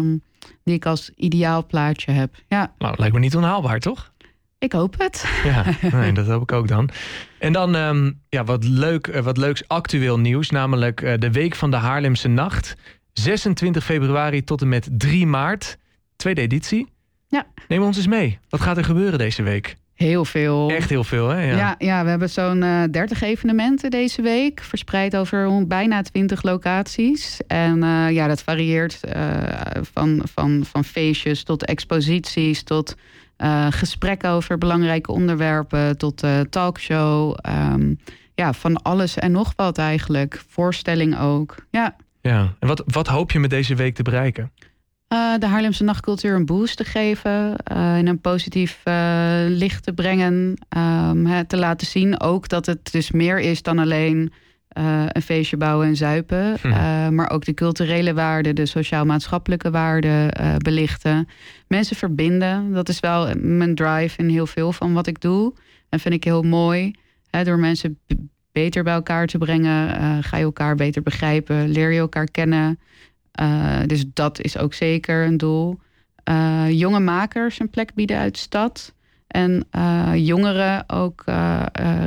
die 0.64 0.76
ik 0.76 0.86
als 0.86 1.12
ideaal 1.16 1.66
plaatje 1.66 2.12
heb. 2.12 2.36
Ja. 2.48 2.74
Nou, 2.78 2.96
lijkt 2.98 3.14
me 3.14 3.20
niet 3.20 3.36
onhaalbaar, 3.36 3.80
toch? 3.80 4.12
Ik 4.58 4.72
hoop 4.72 4.96
het. 4.98 5.42
Ja, 5.44 5.66
nee, 5.98 6.12
dat 6.12 6.28
hoop 6.28 6.42
ik 6.42 6.52
ook 6.52 6.68
dan. 6.68 6.90
En 7.40 7.54
dan 7.54 7.76
um, 7.76 8.22
ja, 8.30 8.44
wat, 8.44 8.64
leuk, 8.64 9.08
eh, 9.08 9.22
wat 9.22 9.38
leuks 9.38 9.68
actueel 9.68 10.20
nieuws, 10.20 10.50
namelijk 10.50 11.22
de 11.22 11.32
Week 11.32 11.56
van 11.56 11.72
de 11.72 11.78
Haarlemse 11.78 12.28
Nacht. 12.28 12.76
26 13.14 13.84
februari 13.84 14.44
tot 14.44 14.62
en 14.62 14.70
met 14.70 14.90
3 14.92 15.28
maart, 15.28 15.78
tweede 16.16 16.42
editie. 16.42 16.88
Ja. 17.30 17.46
Neem 17.68 17.84
ons 17.84 17.98
eens 17.98 18.08
mee. 18.08 18.40
Wat 18.50 18.62
gaat 18.62 18.78
er 18.78 18.84
gebeuren 18.84 19.20
deze 19.20 19.44
week? 19.44 19.76
Heel 19.96 20.26
veel. 20.26 20.70
Echt 20.70 20.90
heel 20.90 21.04
veel, 21.04 21.28
hè? 21.28 21.42
Ja, 21.42 21.58
ja, 21.58 21.76
ja 21.78 22.04
we 22.04 22.10
hebben 22.10 22.30
zo'n 22.30 22.62
uh, 22.62 22.84
eh, 22.84 22.92
30 22.92 23.22
evenementen 23.22 23.90
deze 23.90 24.22
week. 24.22 24.62
Verspreid 24.62 25.16
over 25.16 25.68
bijna 25.68 26.02
20 26.02 26.44
locaties. 26.44 27.40
En 27.48 27.84
uh, 27.84 28.12
ja, 28.12 28.28
dat 28.28 28.44
varieert 28.44 29.00
uh, 29.16 29.44
van, 29.94 30.22
van, 30.34 30.66
van 30.66 30.84
feestjes 30.84 31.44
tot 31.44 31.66
exposities... 31.66 32.64
tot 32.64 32.96
gesprekken 33.70 34.30
over 34.30 34.58
belangrijke 34.58 35.12
onderwerpen... 35.12 35.98
tot 35.98 36.24
talkshow. 36.50 37.38
Um, 37.72 38.00
ja, 38.40 38.54
van 38.54 38.82
alles 38.82 39.18
en 39.18 39.32
nog 39.32 39.54
wat 39.56 39.78
eigenlijk. 39.78 40.42
Voorstelling 40.48 41.20
ook, 41.20 41.56
ja. 41.70 41.96
Ja, 42.22 42.56
en 42.60 42.68
wat, 42.68 42.84
wat 42.86 43.08
hoop 43.08 43.32
je 43.32 43.40
met 43.40 43.50
deze 43.50 43.76
week 43.76 43.96
te 43.96 44.04
bereiken? 44.04 44.52
Uh, 45.14 45.38
de 45.38 45.46
Haarlemse 45.46 45.84
nachtcultuur 45.84 46.36
een 46.36 46.46
boost 46.46 46.78
te 46.78 46.84
geven. 46.84 47.56
Uh, 47.74 47.98
in 47.98 48.08
een 48.08 48.22
positief 48.22 48.82
uh, 48.88 48.94
licht 49.48 49.84
te 49.84 49.94
brengen. 49.94 50.54
Um, 50.78 51.48
te 51.48 51.58
laten 51.58 51.88
zien 51.88 52.20
ook 52.22 52.48
dat 52.48 52.66
het 52.66 52.92
dus 52.92 53.12
meer 53.12 53.40
is 53.40 53.62
dan 53.62 53.80
alleen 53.80 54.32
een 55.14 55.22
feestje 55.22 55.58
bouwen 55.58 55.88
en 55.88 55.96
zuipen. 55.96 56.58
Hm. 56.62 57.16
maar 57.16 57.30
ook 57.30 57.46
de 57.46 57.54
culturele 57.54 58.14
waarden, 58.14 58.56
de 58.56 58.66
sociaal-maatschappelijke 58.66 59.72
waarden 59.72 60.32
belichten. 60.58 61.28
Mensen 61.68 61.96
verbinden. 61.96 62.74
Dat 62.74 62.90
is 62.90 63.00
wel 63.00 63.36
mijn 63.38 63.76
drive 63.76 64.18
in 64.18 64.30
heel 64.30 64.48
veel 64.48 64.72
van 64.72 64.94
wat 64.94 65.08
ik 65.08 65.22
doe. 65.22 65.54
En 65.90 66.00
vind 66.00 66.14
ik 66.14 66.24
heel 66.24 66.42
mooi. 66.42 66.96
Hè, 67.30 67.44
door 67.44 67.60
mensen 67.60 68.00
beter 68.52 68.84
bij 68.84 68.94
elkaar 68.94 69.28
te 69.28 69.38
brengen. 69.38 70.24
ga 70.24 70.38
je 70.38 70.44
elkaar 70.44 70.76
beter 70.76 71.02
begrijpen. 71.02 71.70
Leer 71.70 71.92
je 71.92 72.00
elkaar 72.00 72.32
kennen. 72.32 72.80
Uh, 73.42 73.80
dus 73.86 74.06
dat 74.14 74.42
is 74.42 74.58
ook 74.58 74.74
zeker 74.74 75.26
een 75.26 75.38
doel. 75.38 75.80
Uh, 76.30 76.70
jonge 76.70 77.00
makers 77.00 77.60
een 77.60 77.70
plek 77.70 77.94
bieden 77.94 78.18
uit 78.18 78.34
de 78.34 78.40
stad. 78.40 78.94
En 79.28 79.68
uh, 79.72 80.12
jongeren 80.16 80.84
ook 80.88 81.24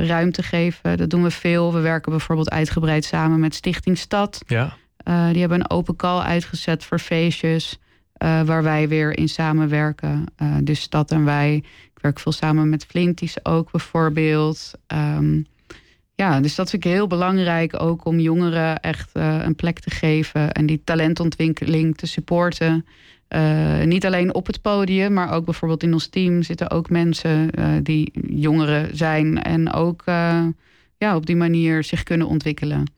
ruimte 0.05 0.43
geven. 0.43 0.97
Dat 0.97 1.09
doen 1.09 1.23
we 1.23 1.31
veel. 1.31 1.73
We 1.73 1.79
werken 1.79 2.11
bijvoorbeeld 2.11 2.49
uitgebreid 2.49 3.05
samen 3.05 3.39
met 3.39 3.55
Stichting 3.55 3.97
Stad. 3.97 4.43
Ja. 4.47 4.77
die 5.03 5.39
hebben 5.39 5.59
een 5.59 5.69
open 5.69 5.95
call 5.95 6.19
uitgezet 6.19 6.83
voor 6.83 6.99
feestjes. 6.99 7.79
waar 8.17 8.63
wij 8.63 8.87
weer 8.87 9.17
in 9.17 9.29
samenwerken. 9.29 10.25
dus 10.61 10.81
Stad 10.81 11.11
en 11.11 11.25
wij. 11.25 11.55
Ik 11.93 12.01
werk 12.01 12.19
veel 12.19 12.31
samen 12.31 12.69
met 12.69 12.85
Flinties 12.85 13.45
ook 13.45 13.71
bijvoorbeeld. 13.71 14.71
Um, 14.87 15.45
ja, 16.15 16.39
dus 16.39 16.55
dat 16.55 16.69
vind 16.69 16.85
ik 16.85 16.91
heel 16.91 17.07
belangrijk 17.07 17.81
ook 17.81 18.05
om 18.05 18.19
jongeren 18.19 18.79
echt 18.79 19.09
uh, 19.13 19.39
een 19.43 19.55
plek 19.55 19.79
te 19.79 19.89
geven 19.89 20.51
en 20.51 20.65
die 20.65 20.81
talentontwikkeling 20.83 21.97
te 21.97 22.07
supporten. 22.07 22.85
Uh, 23.29 23.83
niet 23.83 24.05
alleen 24.05 24.33
op 24.33 24.47
het 24.47 24.61
podium, 24.61 25.13
maar 25.13 25.31
ook 25.31 25.45
bijvoorbeeld 25.45 25.83
in 25.83 25.93
ons 25.93 26.07
team 26.07 26.43
zitten 26.43 26.71
ook 26.71 26.89
mensen 26.89 27.59
uh, 27.59 27.67
die 27.83 28.11
jongeren 28.27 28.97
zijn 28.97 29.41
en 29.41 29.73
ook 29.73 30.03
ja, 30.97 31.15
op 31.15 31.25
die 31.25 31.35
manier 31.35 31.83
zich 31.83 32.03
kunnen 32.03 32.27
ontwikkelen. 32.27 32.91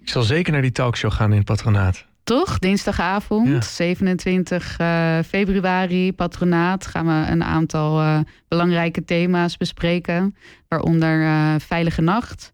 Ik 0.00 0.08
zal 0.08 0.22
zeker 0.22 0.52
naar 0.52 0.62
die 0.62 0.72
talkshow 0.72 1.12
gaan 1.12 1.30
in 1.30 1.36
het 1.36 1.46
patronaat. 1.46 2.06
Toch? 2.30 2.58
Dinsdagavond, 2.58 3.48
ja. 3.48 3.60
27 3.60 4.74
februari, 5.26 6.12
patronaat, 6.12 6.86
gaan 6.86 7.06
we 7.06 7.30
een 7.30 7.44
aantal 7.44 8.24
belangrijke 8.48 9.04
thema's 9.04 9.56
bespreken. 9.56 10.36
Waaronder 10.68 11.60
veilige 11.60 12.00
nacht 12.00 12.52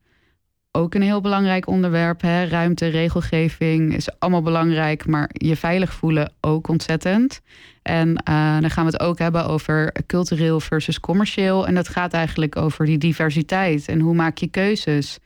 ook 0.72 0.94
een 0.94 1.02
heel 1.02 1.20
belangrijk 1.20 1.66
onderwerp. 1.66 2.20
Hè? 2.20 2.44
Ruimte, 2.44 2.86
regelgeving 2.86 3.94
is 3.94 4.18
allemaal 4.18 4.42
belangrijk, 4.42 5.06
maar 5.06 5.30
je 5.32 5.56
veilig 5.56 5.92
voelen 5.92 6.32
ook 6.40 6.68
ontzettend. 6.68 7.40
En 7.82 8.14
dan 8.60 8.70
gaan 8.70 8.84
we 8.84 8.90
het 8.92 9.00
ook 9.00 9.18
hebben 9.18 9.46
over 9.46 9.92
cultureel 10.06 10.60
versus 10.60 11.00
commercieel. 11.00 11.66
En 11.66 11.74
dat 11.74 11.88
gaat 11.88 12.12
eigenlijk 12.12 12.56
over 12.56 12.86
die 12.86 12.98
diversiteit 12.98 13.88
en 13.88 14.00
hoe 14.00 14.14
maak 14.14 14.38
je 14.38 14.48
keuzes. 14.48 15.18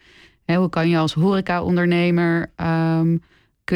Hè, 0.45 0.57
hoe 0.57 0.69
kan 0.69 0.89
je 0.89 0.99
als 0.99 1.13
horeca-ondernemer 1.13 2.51
um, 2.57 3.23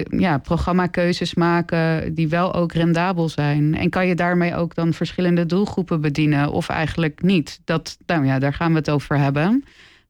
ja, 0.09 0.39
programmakeuzes 0.39 1.35
maken 1.35 2.15
die 2.15 2.29
wel 2.29 2.55
ook 2.55 2.73
rendabel 2.73 3.29
zijn? 3.29 3.75
En 3.75 3.91
kan 3.91 4.07
je 4.07 4.15
daarmee 4.15 4.55
ook 4.55 4.75
dan 4.75 4.93
verschillende 4.93 5.47
doelgroepen 5.47 6.01
bedienen 6.01 6.53
of 6.53 6.69
eigenlijk 6.69 7.23
niet? 7.23 7.61
Dat, 7.65 7.99
nou 8.07 8.27
ja, 8.27 8.39
daar 8.39 8.55
gaan 8.55 8.71
we 8.71 8.79
het 8.79 8.91
over 8.91 9.19
hebben. 9.19 9.65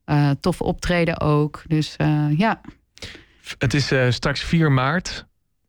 Eh, 0.05 0.31
tof 0.41 0.61
optreden 0.61 1.21
ook. 1.21 1.63
Dus 1.67 1.97
eh, 1.97 2.27
ja. 2.37 2.61
Het 3.59 3.75
is 3.75 3.91
eh, 3.91 4.11
straks 4.11 4.43
4 4.43 4.73
maart, 4.73 5.27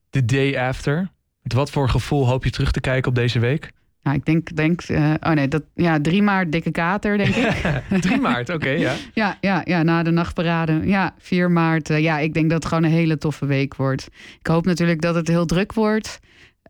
de 0.10 0.26
day 0.26 0.60
after. 0.68 1.10
Met 1.42 1.54
wat 1.54 1.72
voor 1.72 1.90
gevoel 1.90 2.28
hoop 2.28 2.44
je 2.44 2.50
terug 2.50 2.72
te 2.72 2.80
kijken 2.80 3.10
op 3.10 3.16
deze 3.16 3.40
week? 3.40 3.72
Nou, 4.06 4.18
ik 4.18 4.26
denk, 4.26 4.56
denk 4.56 4.82
eh, 4.82 5.14
oh 5.20 5.32
nee, 5.32 5.48
dat, 5.48 5.64
ja, 5.76 6.02
3 6.02 6.22
maart 6.22 6.52
dikke 6.52 6.72
kater, 6.72 7.18
denk 7.18 7.36
ik. 7.36 7.82
3 8.02 8.20
maart, 8.20 8.50
oké, 8.50 8.70
ja. 8.70 8.94
ja, 9.14 9.38
ja, 9.42 9.62
ja, 9.64 9.84
na 9.84 10.04
de 10.04 10.12
nachtparade. 10.12 10.82
Ja, 10.84 11.14
4 11.18 11.52
maart. 11.52 11.90
eh, 11.90 12.00
ja, 12.00 12.20
ik 12.20 12.34
denk 12.34 12.50
dat 12.50 12.64
het 12.64 12.74
gewoon 12.74 12.84
een 12.84 12.98
hele 12.98 13.18
toffe 13.18 13.46
week 13.46 13.76
wordt. 13.76 14.08
Ik 14.40 14.48
hoop 14.48 14.66
natuurlijk 14.66 15.02
dat 15.02 15.16
het 15.16 15.28
heel 15.28 15.46
druk 15.46 15.74
wordt. 15.74 16.20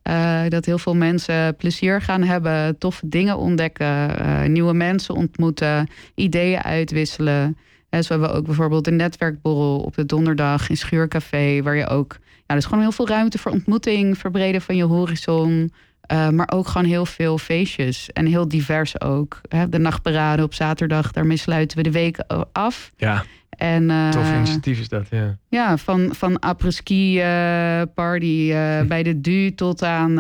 Eh, 0.01 0.41
dat 0.47 0.65
heel 0.65 0.77
veel 0.77 0.95
mensen 0.95 1.55
plezier 1.55 2.01
gaan 2.01 2.23
hebben, 2.23 2.77
toffe 2.77 3.07
dingen 3.07 3.37
ontdekken, 3.37 4.11
nieuwe 4.51 4.73
mensen 4.73 5.15
ontmoeten, 5.15 5.87
ideeën 6.13 6.61
uitwisselen. 6.61 7.57
En 7.89 8.03
zo 8.03 8.11
hebben 8.11 8.29
we 8.29 8.35
ook 8.35 8.45
bijvoorbeeld 8.45 8.87
een 8.87 8.95
netwerkborrel 8.95 9.79
op 9.79 9.95
de 9.95 10.05
donderdag 10.05 10.69
in 10.69 10.77
Schuurcafé, 10.77 11.61
waar 11.61 11.75
je 11.75 11.87
ook, 11.87 12.17
ja, 12.21 12.43
er 12.45 12.57
is 12.57 12.65
gewoon 12.65 12.81
heel 12.81 12.91
veel 12.91 13.07
ruimte 13.07 13.37
voor 13.37 13.51
ontmoeting, 13.51 14.17
verbreden 14.17 14.61
van 14.61 14.75
je 14.75 14.83
horizon. 14.83 15.71
Eh, 16.07 16.29
maar 16.29 16.51
ook 16.53 16.67
gewoon 16.67 16.87
heel 16.87 17.05
veel 17.05 17.37
feestjes 17.37 18.09
en 18.13 18.25
heel 18.25 18.47
divers 18.47 19.01
ook. 19.01 19.41
Hè, 19.49 19.69
De 19.69 19.77
nachtparade 19.79 20.43
op 20.43 20.53
zaterdag, 20.53 21.11
daarmee 21.11 21.37
sluiten 21.37 21.77
we 21.77 21.83
de 21.83 21.91
week 21.91 22.23
af. 22.51 22.91
Ja, 22.97 23.23
En, 23.49 23.89
eh, 23.89 24.09
tof 24.09 24.33
initiatief 24.33 24.79
is 24.79 24.89
dat, 24.89 25.07
ja. 25.09 25.37
ja, 25.49 25.77
van, 25.77 26.09
van 26.15 26.39
apres-ski 26.39 27.19
eh, 27.19 27.81
party 27.93 28.53
bij 28.93 29.03
de 29.03 29.21
Du 29.21 29.55
tot 29.55 29.83
aan 29.83 30.13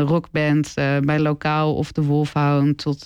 rockband 0.00 0.74
bij 1.00 1.18
Lokaal 1.18 1.74
of 1.74 1.92
de 1.92 2.02
Wolfhound 2.02 2.78
tot 2.78 3.04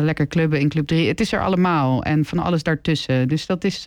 lekker 0.00 0.26
clubben 0.26 0.60
in 0.60 0.68
Club 0.68 0.86
3. 0.86 1.08
Het 1.08 1.20
is 1.20 1.32
er 1.32 1.42
allemaal 1.42 2.02
en 2.02 2.24
van 2.24 2.38
alles 2.38 2.62
daartussen. 2.62 3.28
Dus 3.28 3.46
dat 3.46 3.64
is 3.64 3.84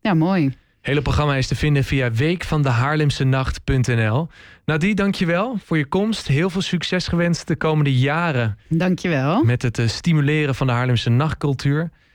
ja, 0.00 0.14
mooi. 0.14 0.54
Hele 0.84 1.02
programma 1.02 1.36
is 1.36 1.46
te 1.46 1.54
vinden 1.54 1.84
via 1.84 2.12
weekvandehaarlemsenacht.nl. 2.12 4.28
Nadie, 4.64 4.94
dankjewel 4.94 5.58
voor 5.64 5.78
je 5.78 5.86
komst. 5.86 6.26
Heel 6.26 6.50
veel 6.50 6.60
succes 6.60 7.08
gewenst 7.08 7.46
de 7.46 7.56
komende 7.56 7.98
jaren 7.98 8.58
Dankjewel. 8.68 9.44
met 9.44 9.62
het 9.62 9.78
eh, 9.78 9.88
stimuleren 9.88 10.54
van 10.54 10.66
de 10.66 10.72
Haarlemse 10.72 11.10
nachtcultuur. 11.10 11.90